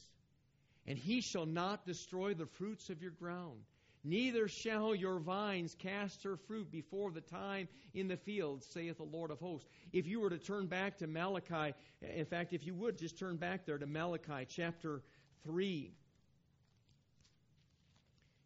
[0.88, 3.60] And he shall not destroy the fruits of your ground,
[4.04, 9.04] neither shall your vines cast her fruit before the time in the field, saith the
[9.04, 9.68] Lord of hosts.
[9.94, 13.38] If you were to turn back to Malachi, in fact, if you would just turn
[13.38, 15.02] back there to Malachi chapter
[15.44, 15.92] 3,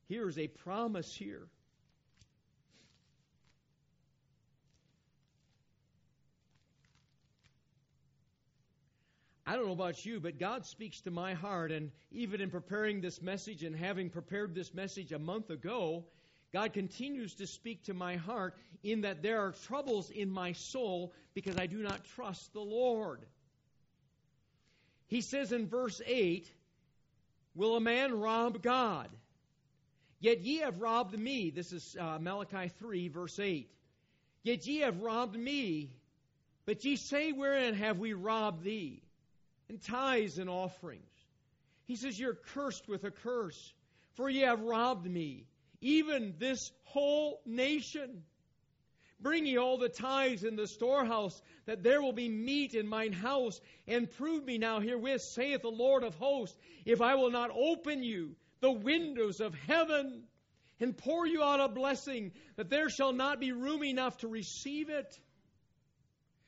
[0.07, 1.47] here's a promise here.
[9.49, 11.71] I don't know about you, but God speaks to my heart.
[11.71, 16.05] And even in preparing this message and having prepared this message a month ago,
[16.53, 21.15] God continues to speak to my heart in that there are troubles in my soul
[21.33, 23.25] because I do not trust the Lord.
[25.07, 26.47] He says in verse 8,
[27.55, 29.09] Will a man rob God?
[30.19, 31.49] Yet ye have robbed me.
[31.49, 33.67] This is uh, Malachi 3, verse 8.
[34.43, 35.89] Yet ye have robbed me.
[36.67, 39.01] But ye say, Wherein have we robbed thee?
[39.69, 41.03] And tithes and offerings.
[41.85, 43.73] He says, You're cursed with a curse,
[44.15, 45.45] for ye have robbed me,
[45.81, 48.23] even this whole nation.
[49.21, 53.11] Bring ye all the tithes in the storehouse, that there will be meat in mine
[53.11, 57.51] house, and prove me now herewith, saith the Lord of hosts, if I will not
[57.53, 60.23] open you the windows of heaven
[60.79, 64.89] and pour you out a blessing, that there shall not be room enough to receive
[64.89, 65.19] it.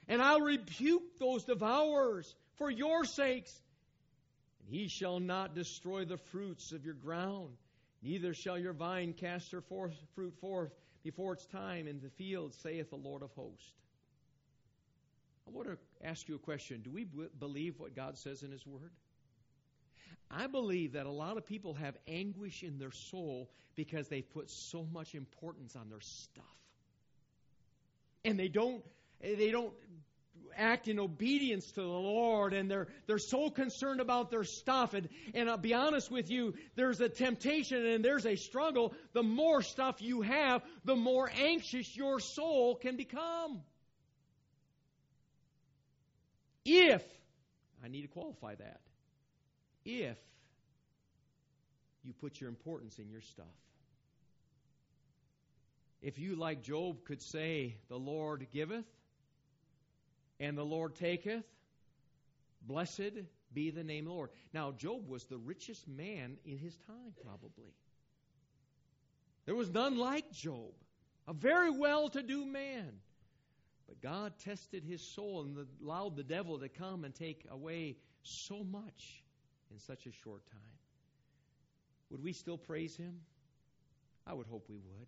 [0.07, 3.53] And I'll rebuke those devourers for your sakes.
[4.59, 7.49] And he shall not destroy the fruits of your ground,
[8.01, 10.71] neither shall your vine cast her forth, fruit forth
[11.03, 13.73] before its time in the field, saith the Lord of hosts.
[15.47, 16.81] I want to ask you a question.
[16.81, 17.05] Do we
[17.39, 18.91] believe what God says in His Word?
[20.29, 24.49] I believe that a lot of people have anguish in their soul because they put
[24.49, 26.45] so much importance on their stuff.
[28.23, 28.83] And they don't
[29.19, 29.73] they don't
[30.55, 34.93] act in obedience to the Lord and they're, they're so concerned about their stuff.
[34.93, 38.93] And, and I'll be honest with you, there's a temptation and there's a struggle.
[39.13, 43.61] The more stuff you have, the more anxious your soul can become.
[46.63, 47.03] If,
[47.83, 48.81] I need to qualify that,
[49.83, 50.17] if
[52.03, 53.45] you put your importance in your stuff.
[56.01, 58.85] If you, like Job, could say, The Lord giveth,
[60.41, 61.45] and the Lord taketh.
[62.63, 63.11] Blessed
[63.53, 64.29] be the name of the Lord.
[64.53, 67.73] Now, Job was the richest man in his time, probably.
[69.45, 70.73] There was none like Job,
[71.27, 72.91] a very well to do man.
[73.87, 78.63] But God tested his soul and allowed the devil to come and take away so
[78.63, 79.23] much
[79.71, 80.61] in such a short time.
[82.09, 83.19] Would we still praise him?
[84.25, 85.07] I would hope we would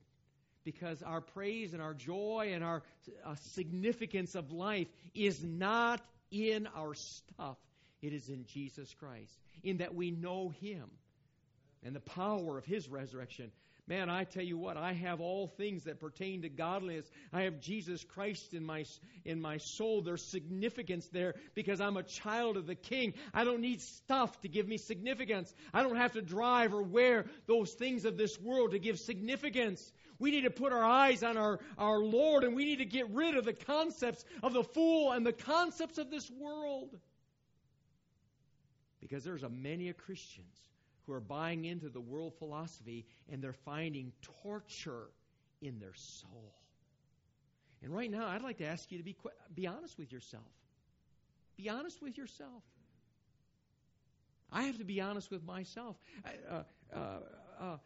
[0.64, 2.84] because our praise and our joy and our
[3.26, 7.58] uh, significance of life is not in our stuff.
[8.02, 10.90] It is in Jesus Christ, in that we know Him
[11.84, 13.52] and the power of His resurrection.
[13.86, 17.06] Man, I tell you what, I have all things that pertain to godliness.
[17.34, 18.86] I have Jesus Christ in my,
[19.26, 20.02] in my soul.
[20.02, 23.14] There's significance there because I'm a child of the King.
[23.34, 25.54] I don't need stuff to give me significance.
[25.74, 29.92] I don't have to drive or wear those things of this world to give significance.
[30.20, 33.10] We need to put our eyes on our, our Lord and we need to get
[33.10, 36.98] rid of the concepts of the fool and the concepts of this world.
[39.00, 40.56] Because there's a many of Christians
[41.06, 45.10] who are buying into the world philosophy and they're finding torture
[45.62, 46.54] in their soul.
[47.82, 49.16] And right now, I'd like to ask you to be,
[49.54, 50.44] be honest with yourself.
[51.58, 52.64] Be honest with yourself.
[54.52, 55.98] I have to be honest with myself.
[56.26, 56.64] Uh,
[56.96, 56.98] uh,
[57.60, 57.78] uh,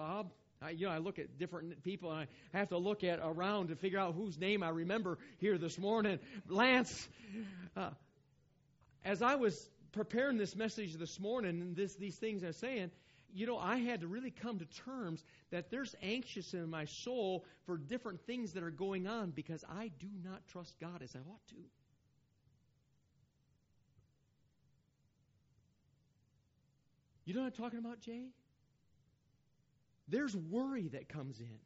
[0.00, 0.30] Bob,
[0.62, 3.68] I, you know, I look at different people and I have to look at around
[3.68, 6.18] to figure out whose name I remember here this morning.
[6.48, 7.06] Lance,
[7.76, 7.90] uh,
[9.04, 12.90] as I was preparing this message this morning and this, these things I'm saying,
[13.34, 17.44] you know, I had to really come to terms that there's anxious in my soul
[17.66, 21.18] for different things that are going on because I do not trust God as I
[21.18, 21.56] ought to.
[27.26, 28.30] You know what I'm talking about, Jay?
[30.10, 31.58] There's worry that comes in.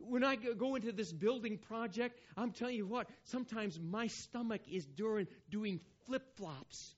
[0.00, 4.84] When I go into this building project, I'm telling you what, sometimes my stomach is
[4.84, 6.94] doing, doing flip flops.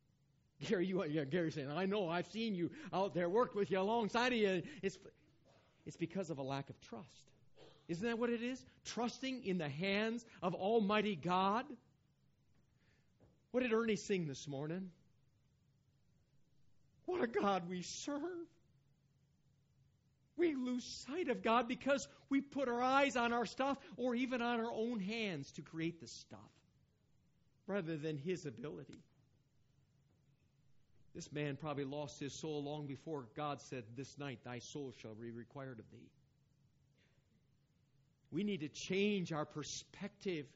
[0.66, 3.78] Gary, you, yeah, Gary's saying, I know, I've seen you out there, worked with you
[3.80, 4.62] alongside of you.
[4.82, 4.98] It's,
[5.86, 7.06] it's because of a lack of trust.
[7.88, 8.62] Isn't that what it is?
[8.84, 11.64] Trusting in the hands of Almighty God.
[13.50, 14.90] What did Ernie sing this morning?
[17.06, 18.20] What a God we serve.
[20.38, 24.40] We lose sight of God because we put our eyes on our stuff or even
[24.40, 26.38] on our own hands to create the stuff
[27.66, 29.02] rather than His ability.
[31.14, 35.14] This man probably lost his soul long before God said, This night thy soul shall
[35.14, 36.10] be required of thee.
[38.30, 40.46] We need to change our perspective.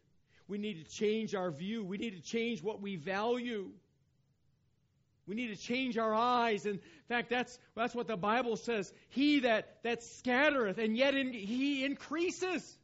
[0.46, 1.82] We need to change our view.
[1.84, 3.70] We need to change what we value.
[5.26, 6.66] We need to change our eyes.
[6.66, 8.92] In fact, that's, that's what the Bible says.
[9.10, 12.78] He that, that scattereth, and yet in, he increases.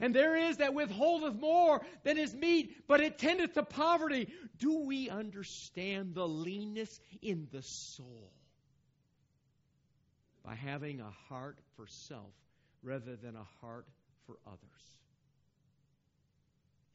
[0.00, 4.28] And there is that withholdeth more than is meet, but it tendeth to poverty.
[4.58, 8.32] Do we understand the leanness in the soul?
[10.44, 12.32] By having a heart for self
[12.82, 13.86] rather than a heart
[14.26, 14.60] for others.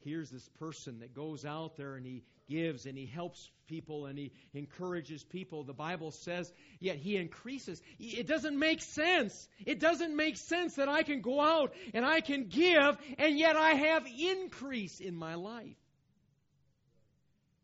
[0.04, 4.18] Here's this person that goes out there and he gives and he helps people and
[4.18, 5.64] he encourages people.
[5.64, 7.80] The Bible says, yet he increases.
[7.98, 9.48] It doesn't make sense.
[9.64, 13.56] It doesn't make sense that I can go out and I can give and yet
[13.56, 15.76] I have increase in my life.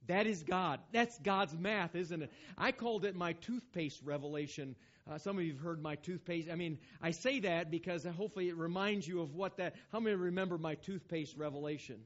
[0.06, 0.80] That is God.
[0.92, 2.32] That's God's math, isn't it?
[2.58, 4.74] I called it my toothpaste revelation.
[5.08, 6.48] Uh, some of you have heard my toothpaste.
[6.50, 9.74] I mean, I say that because hopefully it reminds you of what that.
[9.92, 12.00] How many remember my toothpaste revelation?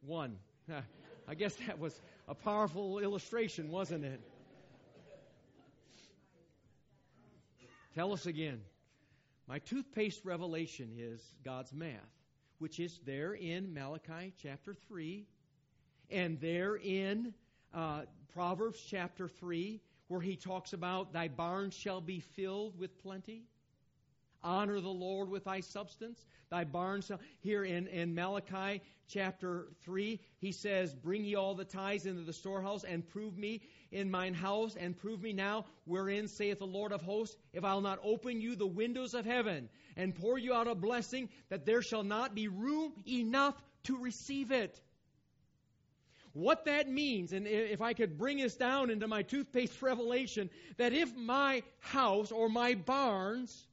[0.00, 0.38] One.
[1.28, 4.20] I guess that was a powerful illustration, wasn't it?
[7.94, 8.60] Tell us again.
[9.46, 11.98] My toothpaste revelation is God's math,
[12.58, 15.26] which is there in Malachi chapter 3
[16.10, 17.34] and there in
[17.74, 18.02] uh,
[18.32, 23.44] Proverbs chapter 3, where he talks about thy barn shall be filled with plenty.
[24.44, 26.24] Honor the Lord with thy substance.
[26.50, 27.10] Thy barns.
[27.40, 32.32] Here in, in Malachi chapter 3, he says, Bring ye all the tithes into the
[32.32, 36.92] storehouse, and prove me in mine house, and prove me now, wherein saith the Lord
[36.92, 40.66] of hosts, if I'll not open you the windows of heaven, and pour you out
[40.66, 44.80] a blessing, that there shall not be room enough to receive it.
[46.32, 50.94] What that means, and if I could bring this down into my toothpaste revelation, that
[50.94, 53.66] if my house or my barns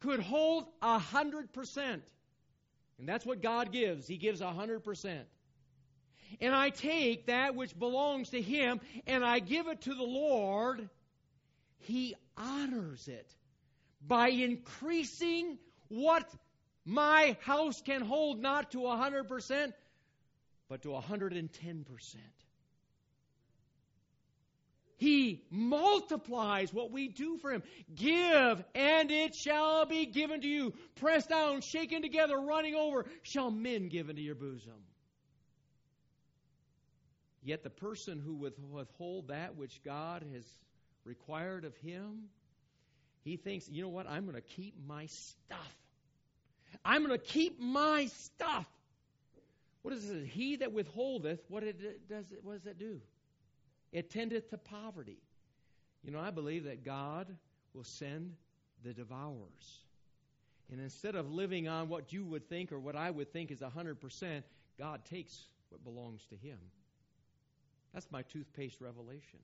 [0.00, 2.00] could hold a 100%.
[2.98, 4.06] And that's what God gives.
[4.06, 5.20] He gives a 100%.
[6.40, 10.88] And I take that which belongs to Him and I give it to the Lord.
[11.78, 13.30] He honors it
[14.06, 16.28] by increasing what
[16.84, 19.72] my house can hold not to a 100%,
[20.68, 22.16] but to a 110%.
[24.98, 27.62] He multiplies what we do for Him.
[27.94, 30.74] Give, and it shall be given to you.
[30.96, 34.72] Pressed down, shaken together, running over, shall men give into your bosom.
[37.44, 38.34] Yet the person who
[38.72, 40.44] withhold that which God has
[41.04, 42.24] required of him,
[43.22, 45.76] he thinks, you know what, I'm going to keep my stuff.
[46.84, 48.66] I'm going to keep my stuff.
[49.82, 50.26] What is it?
[50.26, 53.00] He that withholdeth, what, it, does what does that do?
[53.92, 55.18] It tendeth to poverty.
[56.04, 57.26] You know, I believe that God
[57.74, 58.34] will send
[58.84, 59.80] the devourers.
[60.70, 63.60] And instead of living on what you would think or what I would think is
[63.60, 64.42] 100%,
[64.78, 66.58] God takes what belongs to Him.
[67.94, 69.38] That's my toothpaste revelation.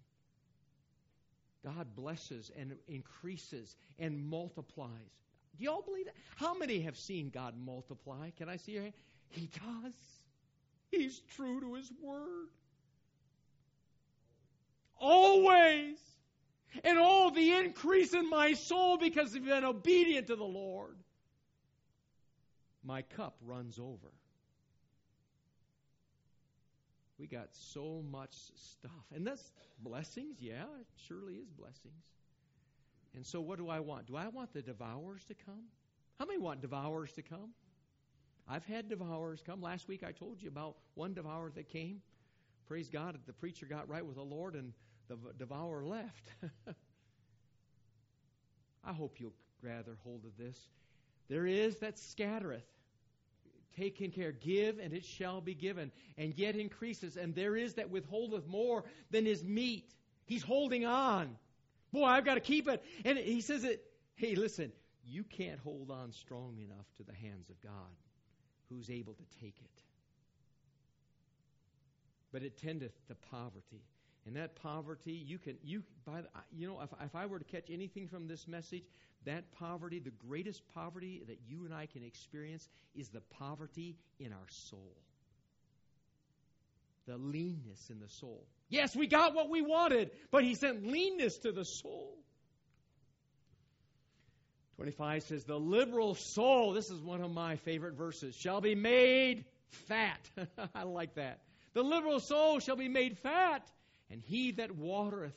[1.64, 4.90] God blesses and increases and multiplies.
[5.56, 6.14] Do y'all believe that?
[6.36, 8.30] How many have seen God multiply?
[8.36, 8.94] Can I see your hand?
[9.28, 9.94] He does.
[10.90, 12.48] He's true to His word
[14.98, 15.98] always.
[16.82, 20.96] And all the increase in my soul because I've been obedient to the Lord.
[22.82, 24.12] My cup runs over.
[27.18, 28.90] We got so much stuff.
[29.14, 32.02] And that's blessings, yeah, it surely is blessings.
[33.14, 34.06] And so, what do I want?
[34.06, 35.62] Do I want the devourers to come?
[36.18, 37.50] How many want devourers to come?
[38.48, 39.62] I've had devourers come.
[39.62, 42.02] Last week I told you about one devourer that came.
[42.68, 44.72] Praise God, the preacher got right with the Lord and
[45.08, 46.28] the devourer left.
[48.84, 50.58] I hope you'll gather hold of this.
[51.28, 52.64] There is that scattereth.
[53.76, 57.16] Taking care, give, and it shall be given, and yet increases.
[57.16, 59.92] And there is that withholdeth more than is meet.
[60.26, 61.36] He's holding on.
[61.92, 62.84] Boy, I've got to keep it.
[63.04, 63.84] And he says it,
[64.14, 64.70] hey, listen,
[65.04, 67.72] you can't hold on strong enough to the hands of God,
[68.68, 69.82] who's able to take it.
[72.34, 73.84] But it tendeth to poverty.
[74.26, 77.44] And that poverty, you can, you, by the, you know, if, if I were to
[77.44, 78.82] catch anything from this message,
[79.24, 84.32] that poverty, the greatest poverty that you and I can experience is the poverty in
[84.32, 84.96] our soul.
[87.06, 88.44] The leanness in the soul.
[88.68, 92.18] Yes, we got what we wanted, but he sent leanness to the soul.
[94.74, 99.44] 25 says, The liberal soul, this is one of my favorite verses, shall be made
[99.86, 100.18] fat.
[100.74, 101.38] I like that.
[101.74, 103.68] The liberal soul shall be made fat,
[104.10, 105.36] and he that watereth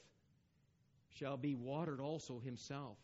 [1.15, 2.97] shall be watered also himself.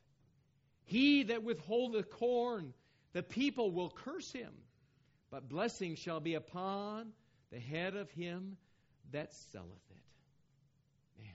[0.86, 2.74] He that withholdeth corn,
[3.14, 4.54] the people will curse him,
[5.32, 7.12] but blessing shall be upon
[7.52, 8.58] the head of him
[9.12, 11.22] that selleth it.
[11.22, 11.30] Man.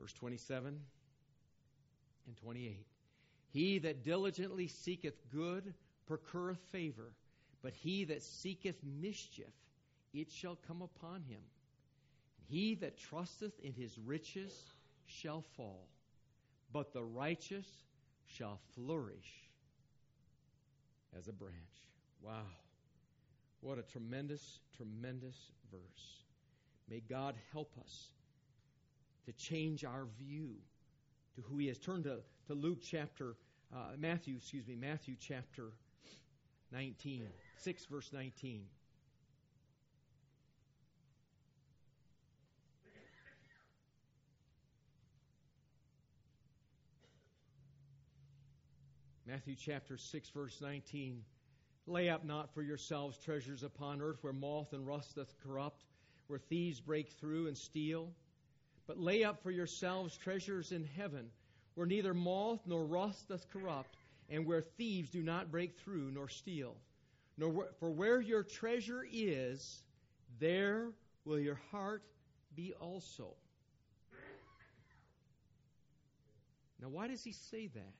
[0.00, 0.80] Verse 27
[2.26, 2.86] and 28.
[3.52, 5.74] He that diligently seeketh good
[6.06, 7.12] procureth favor,
[7.62, 9.52] but he that seeketh mischief,
[10.12, 11.40] it shall come upon him.
[12.48, 14.52] He that trusteth in his riches
[15.06, 15.86] shall fall,
[16.72, 17.66] but the righteous
[18.26, 19.50] shall flourish
[21.16, 21.54] as a branch.
[22.22, 22.46] Wow.
[23.60, 25.36] What a tremendous, tremendous
[25.70, 26.24] verse.
[26.88, 28.10] May God help us
[29.26, 30.54] to change our view
[31.36, 31.78] to who He is.
[31.78, 33.36] Turn to, to Luke chapter,
[33.74, 35.72] uh, Matthew, excuse me, Matthew chapter
[36.72, 37.26] 19,
[37.58, 38.62] 6 verse 19.
[49.30, 51.22] Matthew chapter 6, verse 19.
[51.86, 55.84] Lay up not for yourselves treasures upon earth where moth and rust doth corrupt,
[56.26, 58.10] where thieves break through and steal.
[58.88, 61.30] But lay up for yourselves treasures in heaven,
[61.76, 63.96] where neither moth nor rust doth corrupt,
[64.28, 66.74] and where thieves do not break through nor steal.
[67.38, 69.84] Nor for where your treasure is,
[70.40, 70.88] there
[71.24, 72.02] will your heart
[72.56, 73.34] be also.
[76.82, 77.94] Now, why does he say that?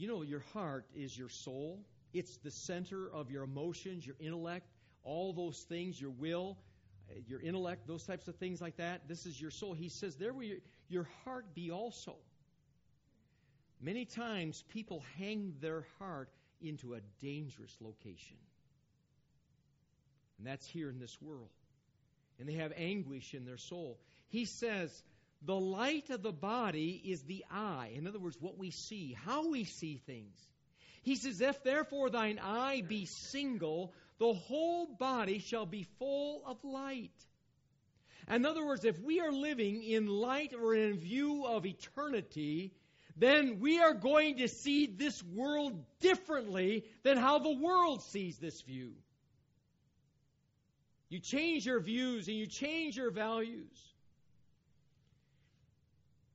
[0.00, 1.84] You know, your heart is your soul.
[2.14, 4.66] It's the center of your emotions, your intellect,
[5.04, 6.56] all those things, your will,
[7.10, 9.08] uh, your intellect, those types of things like that.
[9.08, 9.74] This is your soul.
[9.74, 10.56] He says, There will
[10.88, 12.16] your heart be also.
[13.78, 16.30] Many times people hang their heart
[16.62, 18.38] into a dangerous location.
[20.38, 21.50] And that's here in this world.
[22.38, 23.98] And they have anguish in their soul.
[24.30, 25.02] He says,
[25.42, 27.92] the light of the body is the eye.
[27.94, 30.38] In other words, what we see, how we see things.
[31.02, 36.62] He says, If therefore thine eye be single, the whole body shall be full of
[36.62, 37.10] light.
[38.28, 42.72] In other words, if we are living in light or in view of eternity,
[43.16, 48.60] then we are going to see this world differently than how the world sees this
[48.60, 48.92] view.
[51.08, 53.89] You change your views and you change your values.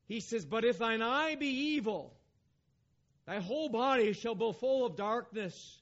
[0.08, 2.14] He says, But if thine eye be evil,
[3.26, 5.82] thy whole body shall be full of darkness.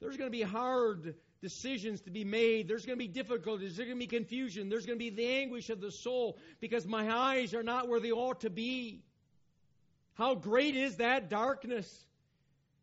[0.00, 2.68] There's going to be hard decisions to be made.
[2.68, 3.76] There's going to be difficulties.
[3.76, 4.68] There's going to be confusion.
[4.68, 8.00] There's going to be the anguish of the soul because my eyes are not where
[8.00, 9.02] they ought to be.
[10.14, 12.04] How great is that darkness?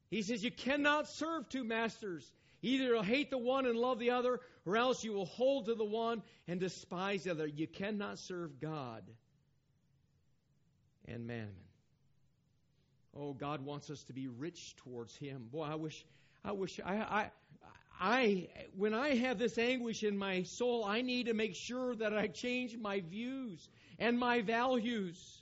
[0.09, 2.29] He says, You cannot serve two masters.
[2.61, 5.75] Either you'll hate the one and love the other, or else you will hold to
[5.75, 7.47] the one and despise the other.
[7.47, 9.03] You cannot serve God
[11.07, 11.55] and mammon.
[13.15, 15.47] Oh, God wants us to be rich towards Him.
[15.51, 16.05] Boy, I wish,
[16.43, 17.31] I wish, I, I,
[17.99, 22.13] I, when I have this anguish in my soul, I need to make sure that
[22.13, 25.41] I change my views and my values.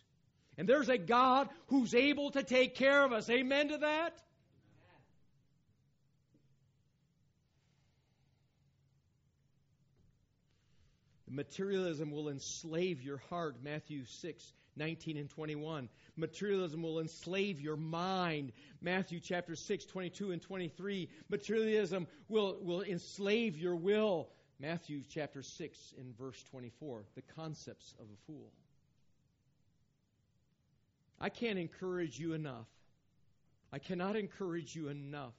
[0.58, 3.30] And there's a God who's able to take care of us.
[3.30, 4.22] Amen to that?
[11.30, 15.90] Materialism will enslave your heart, Matthew 6, 19 and 21.
[16.16, 18.52] Materialism will enslave your mind,
[18.82, 21.10] Matthew chapter 6, 22 and 23.
[21.30, 27.04] Materialism will, will enslave your will, Matthew chapter 6 in verse 24.
[27.16, 28.52] The concepts of a fool.
[31.20, 32.68] I can't encourage you enough.
[33.72, 35.34] I cannot encourage you enough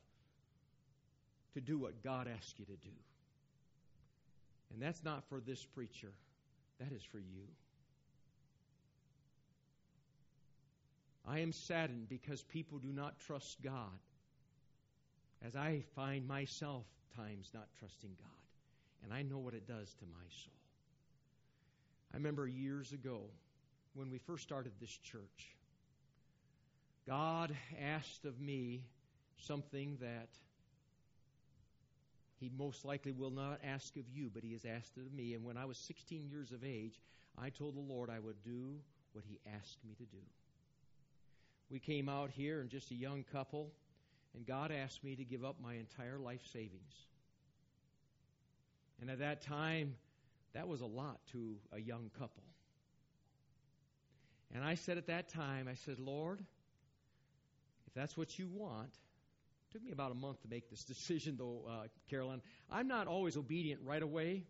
[1.55, 2.95] to do what God asks you to do.
[4.73, 6.13] And that's not for this preacher,
[6.81, 7.47] that is for you.
[11.27, 13.99] I am saddened because people do not trust God,
[15.47, 16.85] as I find myself
[17.17, 18.29] times not trusting God.
[19.05, 20.53] And I know what it does to my soul.
[22.13, 23.23] I remember years ago
[23.95, 25.57] when we first started this church,
[27.07, 28.83] God asked of me
[29.39, 30.29] something that
[32.39, 35.35] he most likely will not ask of you, but he has asked it of me.
[35.35, 37.01] And when I was 16 years of age,
[37.39, 38.75] I told the Lord I would do
[39.13, 40.23] what he asked me to do.
[41.73, 43.73] We came out here and just a young couple,
[44.37, 47.07] and God asked me to give up my entire life savings.
[49.01, 49.95] And at that time,
[50.53, 52.43] that was a lot to a young couple.
[54.55, 56.41] And I said at that time, I said, Lord,
[57.87, 61.37] if that's what you want, it Took me about a month to make this decision,
[61.39, 62.43] though, uh, Carolyn.
[62.71, 64.45] I'm not always obedient right away.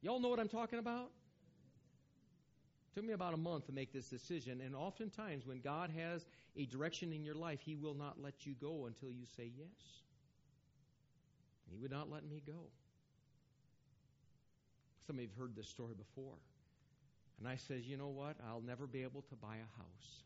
[0.00, 1.10] Y'all know what I'm talking about?
[2.92, 6.24] It Took me about a month to make this decision, and oftentimes when God has
[6.58, 10.02] a direction in your life, He will not let you go until you say yes.
[11.70, 12.70] He would not let me go.
[15.06, 16.34] Some of you have heard this story before.
[17.38, 18.36] And I says, you know what?
[18.48, 20.22] I'll never be able to buy a house.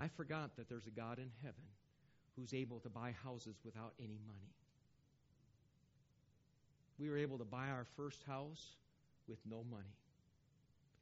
[0.00, 1.62] I forgot that there's a God in heaven
[2.36, 4.52] who's able to buy houses without any money.
[6.98, 8.66] We were able to buy our first house
[9.28, 9.96] with no money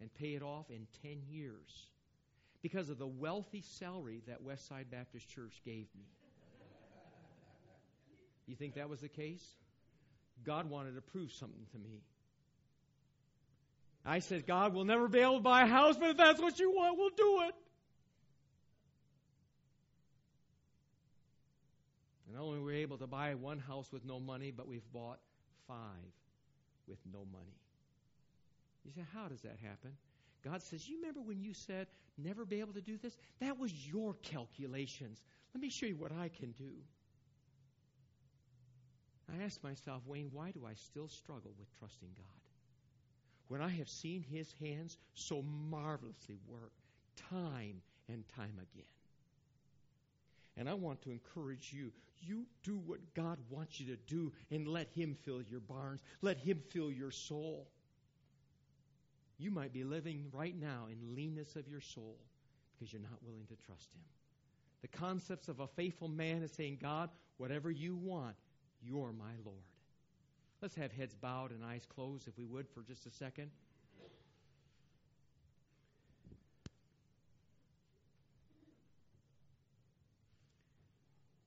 [0.01, 1.87] and pay it off in 10 years
[2.65, 6.07] because of the wealthy salary that Westside Baptist Church gave me.
[8.47, 9.47] You think that was the case?
[10.47, 12.01] God wanted to prove something to me.
[14.03, 16.59] I said, God, we'll never be able to buy a house, but if that's what
[16.59, 17.55] you want, we'll do it.
[22.27, 24.91] And not only were we able to buy one house with no money, but we've
[24.91, 25.19] bought
[25.69, 25.77] five
[26.87, 27.59] with no money.
[28.87, 29.91] You say, how does that happen?
[30.45, 31.87] God says, You remember when you said
[32.19, 33.17] never be able to do this?
[33.41, 35.23] That was your calculations.
[35.55, 36.73] Let me show you what I can do.
[39.33, 42.27] I ask myself, Wayne, why do I still struggle with trusting God?
[43.49, 46.73] When I have seen His hands so marvelously work
[47.31, 48.87] time and time again.
[50.57, 51.91] And I want to encourage you.
[52.21, 56.01] You do what God wants you to do and let Him fill your barns.
[56.23, 57.69] Let Him fill your soul.
[59.45, 62.17] You might be living right now in leanness of your soul
[62.73, 64.01] because you're not willing to trust Him.
[64.81, 68.37] The concepts of a faithful man is saying, God, whatever you want,
[68.83, 69.59] you're my Lord.
[70.63, 73.51] Let's have heads bowed and eyes closed, if we would, for just a second.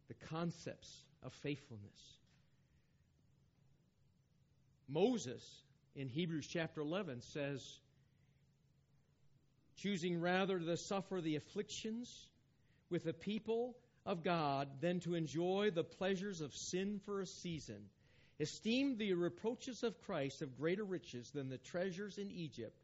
[0.08, 2.20] The concepts of faithfulness.
[4.88, 5.44] Moses,
[5.96, 7.80] in Hebrews chapter 11, says,
[9.78, 12.30] choosing rather to suffer the afflictions
[12.90, 13.76] with the people
[14.06, 17.90] of God than to enjoy the pleasures of sin for a season,
[18.40, 22.78] esteemed the reproaches of Christ of greater riches than the treasures in Egypt,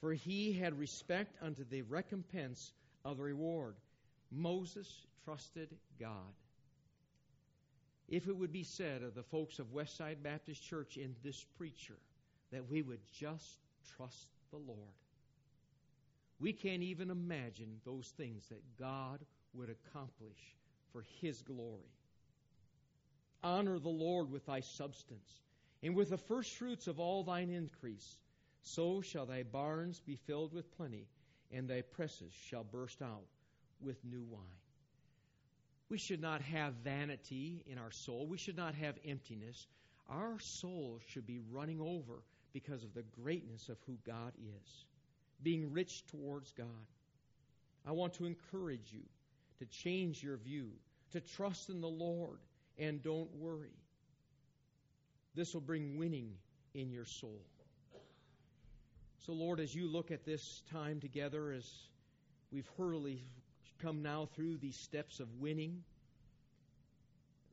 [0.00, 2.72] for he had respect unto the recompense
[3.04, 3.76] of the reward.
[4.30, 4.88] Moses
[5.24, 5.68] trusted
[6.00, 6.34] God.
[8.08, 11.96] If it would be said of the folks of Westside Baptist Church in this preacher
[12.52, 13.58] that we would just
[13.96, 14.94] trust the Lord,
[16.38, 19.20] we can't even imagine those things that God
[19.54, 20.38] would accomplish
[20.92, 21.90] for his glory.
[23.42, 25.40] Honor the Lord with thy substance,
[25.82, 28.18] and with the firstfruits of all thine increase.
[28.62, 31.06] So shall thy barns be filled with plenty,
[31.52, 33.24] and thy presses shall burst out
[33.80, 34.42] with new wine.
[35.88, 38.26] We should not have vanity in our soul.
[38.26, 39.66] We should not have emptiness.
[40.08, 42.22] Our soul should be running over
[42.52, 44.84] because of the greatness of who God is,
[45.42, 46.66] being rich towards God.
[47.86, 49.02] I want to encourage you
[49.58, 50.70] to change your view,
[51.12, 52.38] to trust in the Lord,
[52.78, 53.74] and don't worry.
[55.34, 56.32] This will bring winning
[56.74, 57.40] in your soul.
[59.24, 61.68] So, Lord, as you look at this time together, as
[62.52, 63.22] we've hurriedly
[63.82, 65.82] come now through these steps of winning,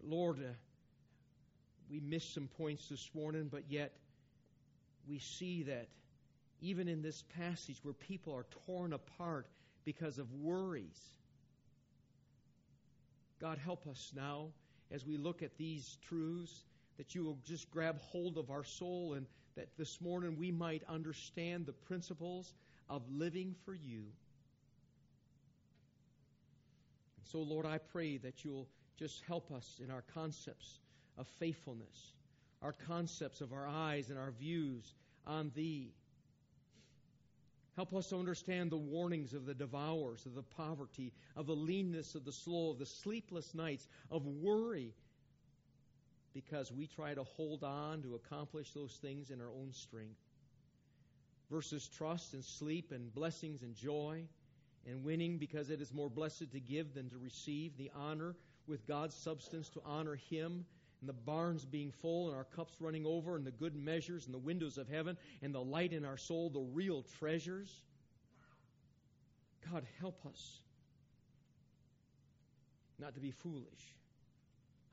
[0.04, 0.54] Lord, uh,
[1.90, 3.94] we missed some points this morning, but yet
[5.08, 5.88] we see that
[6.64, 9.48] even in this passage where people are torn apart
[9.84, 11.00] because of worries,
[13.42, 14.48] God, help us now
[14.90, 16.64] as we look at these truths
[16.98, 20.84] that you will just grab hold of our soul and that this morning we might
[20.88, 22.54] understand the principles
[22.90, 24.04] of living for you.
[27.32, 30.80] So, Lord, I pray that you'll just help us in our concepts
[31.18, 32.14] of faithfulness,
[32.62, 34.94] our concepts of our eyes and our views
[35.28, 35.92] on Thee.
[37.76, 42.14] Help us to understand the warnings of the devourers, of the poverty, of the leanness
[42.14, 44.94] of the slow, of the sleepless nights, of worry,
[46.34, 50.20] because we try to hold on to accomplish those things in our own strength.
[51.50, 54.24] Versus trust and sleep and blessings and joy
[54.88, 58.36] and winning, because it is more blessed to give than to receive the honor
[58.68, 60.66] with God's substance to honor Him
[61.04, 64.34] and the barns being full and our cups running over and the good measures and
[64.34, 67.70] the windows of heaven and the light in our soul, the real treasures.
[69.70, 70.62] God, help us
[73.00, 73.98] not to be foolish.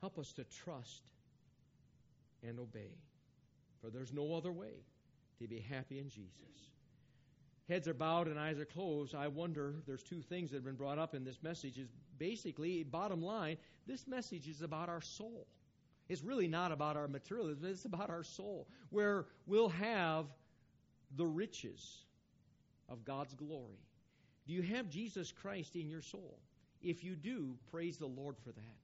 [0.01, 1.03] Help us to trust
[2.45, 2.91] and obey.
[3.79, 4.83] For there's no other way
[5.39, 6.35] to be happy in Jesus.
[7.69, 10.75] heads are bowed and eyes are closed, I wonder there's two things that have been
[10.75, 11.77] brought up in this message.
[11.77, 11.87] Is
[12.17, 13.55] basically, bottom line,
[13.87, 15.47] this message is about our soul.
[16.09, 20.25] It's really not about our materialism, it's about our soul, where we'll have
[21.15, 22.03] the riches
[22.89, 23.79] of God's glory.
[24.47, 26.37] Do you have Jesus Christ in your soul?
[26.81, 28.81] If you do, praise the Lord for that.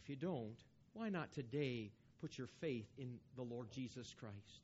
[0.00, 0.56] If you don't,
[0.92, 1.90] why not today
[2.20, 4.62] put your faith in the Lord Jesus Christ?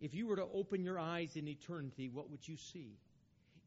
[0.00, 2.98] If you were to open your eyes in eternity, what would you see?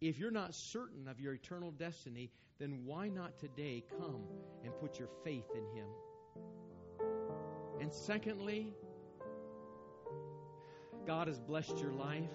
[0.01, 4.21] If you're not certain of your eternal destiny, then why not today come
[4.63, 5.87] and put your faith in Him?
[7.79, 8.73] And secondly,
[11.05, 12.29] God has blessed your life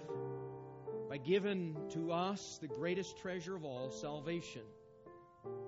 [1.09, 4.63] by giving to us the greatest treasure of all, salvation.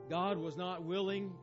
[0.10, 1.34] God was not willing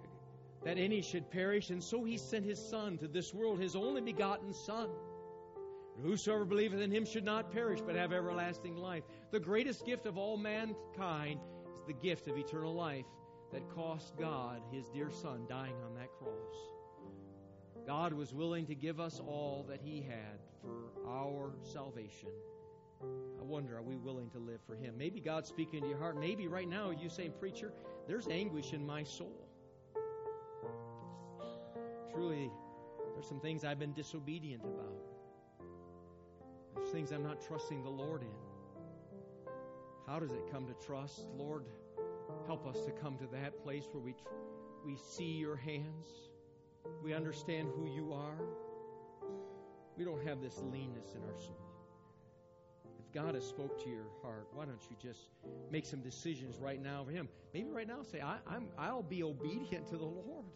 [0.65, 4.01] that any should perish, and so he sent his Son to this world, his only
[4.01, 4.89] begotten Son.
[6.03, 9.05] Whosoever believeth in him should not perish, but have everlasting life.
[9.31, 11.41] The greatest gift of all mankind
[11.77, 13.07] is the gift of eternal life
[13.53, 16.82] that cost God his dear Son dying on that cross.
[17.87, 22.29] God was willing to give us all that he had for our salvation.
[23.03, 24.95] I wonder, are we willing to live for him?
[24.97, 26.19] Maybe God's speaking to your heart.
[26.19, 27.73] Maybe right now you saying, Preacher,
[28.07, 29.49] there's anguish in my soul.
[32.13, 32.51] Truly,
[33.15, 35.03] there's some things I've been disobedient about.
[36.77, 38.29] There's things I'm not trusting the Lord in.
[40.07, 41.27] How does it come to trust?
[41.37, 41.65] Lord,
[42.47, 44.15] help us to come to that place where we,
[44.85, 46.07] we see your hands.
[47.03, 48.39] We understand who you are.
[49.97, 51.59] We don't have this leanness in our soul.
[52.99, 55.21] If God has spoke to your heart, why don't you just
[55.71, 57.29] make some decisions right now for Him?
[57.53, 60.47] Maybe right now say, I, I'm, I'll be obedient to the Lord.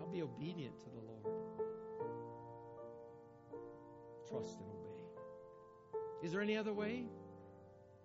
[0.00, 1.36] I'll be obedient to the Lord.
[4.28, 6.26] Trust and obey.
[6.26, 7.04] Is there any other way?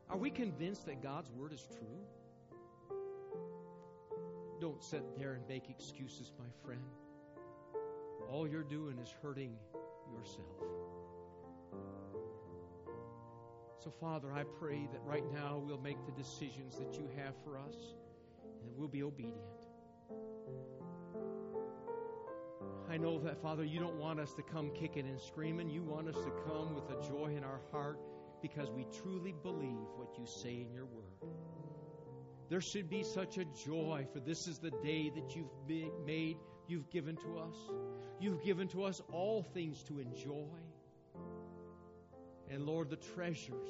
[0.09, 2.97] Are we convinced that God's Word is true?
[4.61, 6.81] Don't sit there and make excuses, my friend.
[8.29, 9.55] All you're doing is hurting
[10.13, 10.47] yourself.
[13.83, 17.57] So, Father, I pray that right now we'll make the decisions that you have for
[17.57, 17.75] us
[18.43, 19.35] and we'll be obedient.
[22.89, 25.69] I know that, Father, you don't want us to come kicking and screaming.
[25.69, 27.99] You want us to come with a joy in our heart
[28.45, 31.31] because we truly believe what you say in your word.
[32.47, 35.49] There should be such a joy, for this is the day that you've
[36.05, 36.37] made,
[36.67, 37.55] you've given to us.
[38.19, 40.59] You've given to us all things to enjoy.
[42.51, 43.67] And Lord, the treasures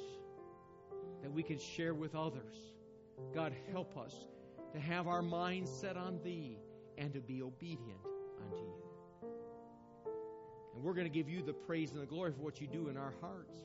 [1.22, 2.54] that we can share with others.
[3.34, 4.14] God, help us
[4.74, 6.58] to have our minds set on Thee
[6.98, 8.04] and to be obedient
[8.44, 9.30] unto you.
[10.74, 12.88] And we're going to give you the praise and the glory for what you do
[12.88, 13.56] in our hearts.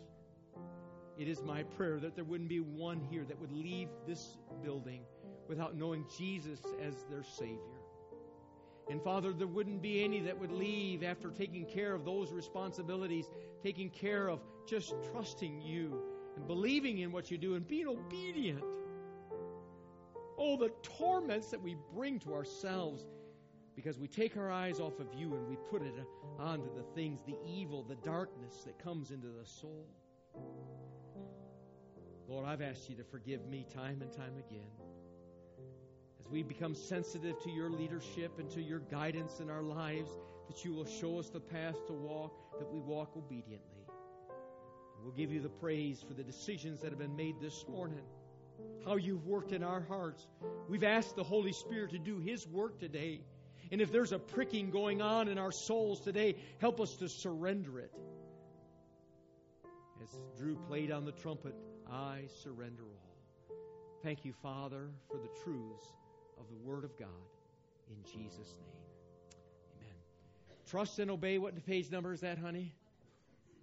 [1.22, 5.04] It is my prayer that there wouldn't be one here that would leave this building
[5.48, 7.60] without knowing Jesus as their Savior.
[8.90, 13.30] And Father, there wouldn't be any that would leave after taking care of those responsibilities,
[13.62, 16.02] taking care of just trusting you
[16.38, 18.64] and believing in what you do and being obedient.
[20.40, 23.06] Oh, the torments that we bring to ourselves
[23.76, 25.94] because we take our eyes off of you and we put it
[26.40, 29.86] onto the things, the evil, the darkness that comes into the soul.
[32.32, 34.72] Lord, I've asked you to forgive me time and time again.
[36.18, 40.10] As we become sensitive to your leadership and to your guidance in our lives,
[40.48, 43.86] that you will show us the path to walk, that we walk obediently.
[45.04, 48.06] We'll give you the praise for the decisions that have been made this morning,
[48.86, 50.26] how you've worked in our hearts.
[50.70, 53.20] We've asked the Holy Spirit to do His work today.
[53.74, 57.80] And if there's a pricking going on in our souls today, help us to surrender
[57.80, 57.92] it.
[60.02, 61.56] As Drew played on the trumpet,
[61.92, 63.56] I surrender all.
[64.02, 65.86] Thank you, Father, for the truths
[66.40, 67.10] of the Word of God.
[67.90, 69.38] In Jesus' name.
[69.78, 69.96] Amen.
[70.70, 71.38] Trust and obey.
[71.38, 72.74] What page number is that, honey?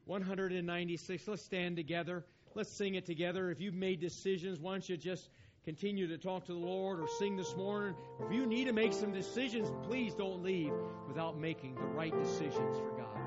[0.05, 1.26] 196.
[1.26, 2.24] Let's stand together.
[2.55, 3.51] Let's sing it together.
[3.51, 5.31] If you've made decisions, why don't you just
[5.64, 7.95] continue to talk to the Lord or sing this morning?
[8.24, 10.72] If you need to make some decisions, please don't leave
[11.07, 13.18] without making the right decisions for God.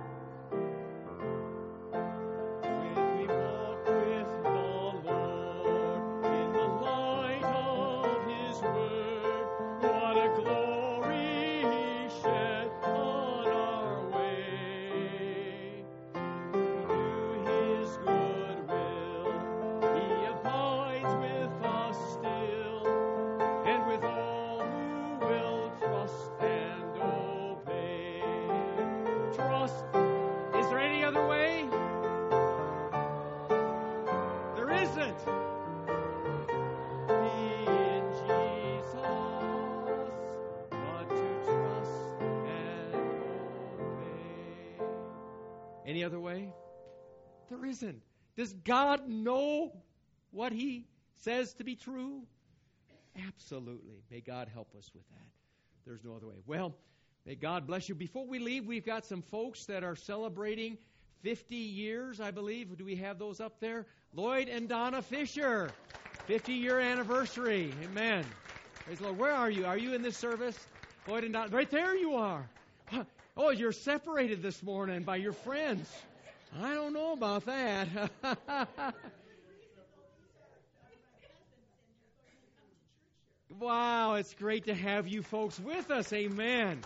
[10.39, 10.70] glory.
[46.03, 46.53] Other way?
[47.49, 48.01] There isn't.
[48.37, 49.73] Does God know
[50.31, 50.85] what He
[51.17, 52.21] says to be true?
[53.27, 54.03] Absolutely.
[54.09, 55.27] May God help us with that.
[55.85, 56.35] There's no other way.
[56.45, 56.73] Well,
[57.25, 57.95] may God bless you.
[57.95, 60.77] Before we leave, we've got some folks that are celebrating
[61.23, 62.77] 50 years, I believe.
[62.77, 63.85] Do we have those up there?
[64.13, 65.71] Lloyd and Donna Fisher.
[66.27, 67.73] 50 year anniversary.
[67.83, 68.25] Amen.
[68.85, 69.17] Praise the Lord.
[69.17, 69.65] Where are you?
[69.65, 70.57] Are you in this service?
[71.07, 71.49] Lloyd and Donna.
[71.49, 72.47] Right there you are.
[73.37, 75.89] Oh, you're separated this morning by your friends.
[76.61, 77.87] I don't know about that.
[83.57, 86.11] wow, it's great to have you folks with us.
[86.11, 86.81] Amen.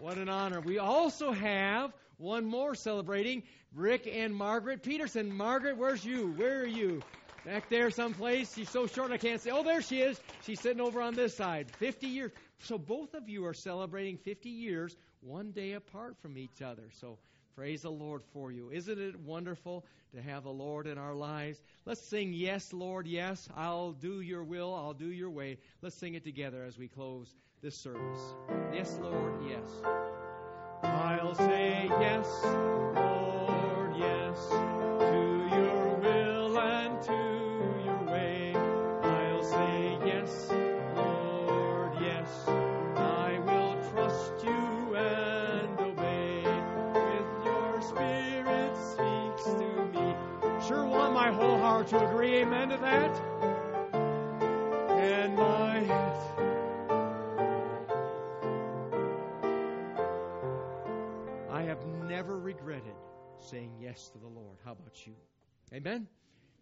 [0.00, 0.60] What an honor.
[0.60, 5.32] We also have one more celebrating Rick and Margaret Peterson.
[5.32, 6.32] Margaret, where's you?
[6.32, 7.02] Where are you?
[7.44, 8.52] Back there someplace.
[8.52, 9.52] She's so short I can't see.
[9.52, 10.20] Oh, there she is.
[10.44, 11.70] She's sitting over on this side.
[11.76, 12.32] 50 years.
[12.58, 16.84] So both of you are celebrating 50 years one day apart from each other.
[16.92, 17.18] So
[17.54, 18.70] praise the Lord for you.
[18.70, 21.60] Isn't it wonderful to have the Lord in our lives?
[21.84, 23.48] Let's sing, Yes, Lord, yes.
[23.56, 24.74] I'll do your will.
[24.74, 25.58] I'll do your way.
[25.82, 28.34] Let's sing it together as we close this service.
[28.72, 29.70] Yes, Lord, yes.
[30.82, 34.87] I'll say yes, Lord, yes.
[51.84, 53.20] To agree amen to that?
[54.98, 55.78] And my
[61.50, 62.94] I have never regretted
[63.40, 64.58] saying yes to the Lord.
[64.64, 65.14] How about you?
[65.72, 66.06] Amen?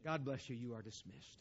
[0.04, 0.56] God bless you.
[0.56, 1.38] You are dismissed.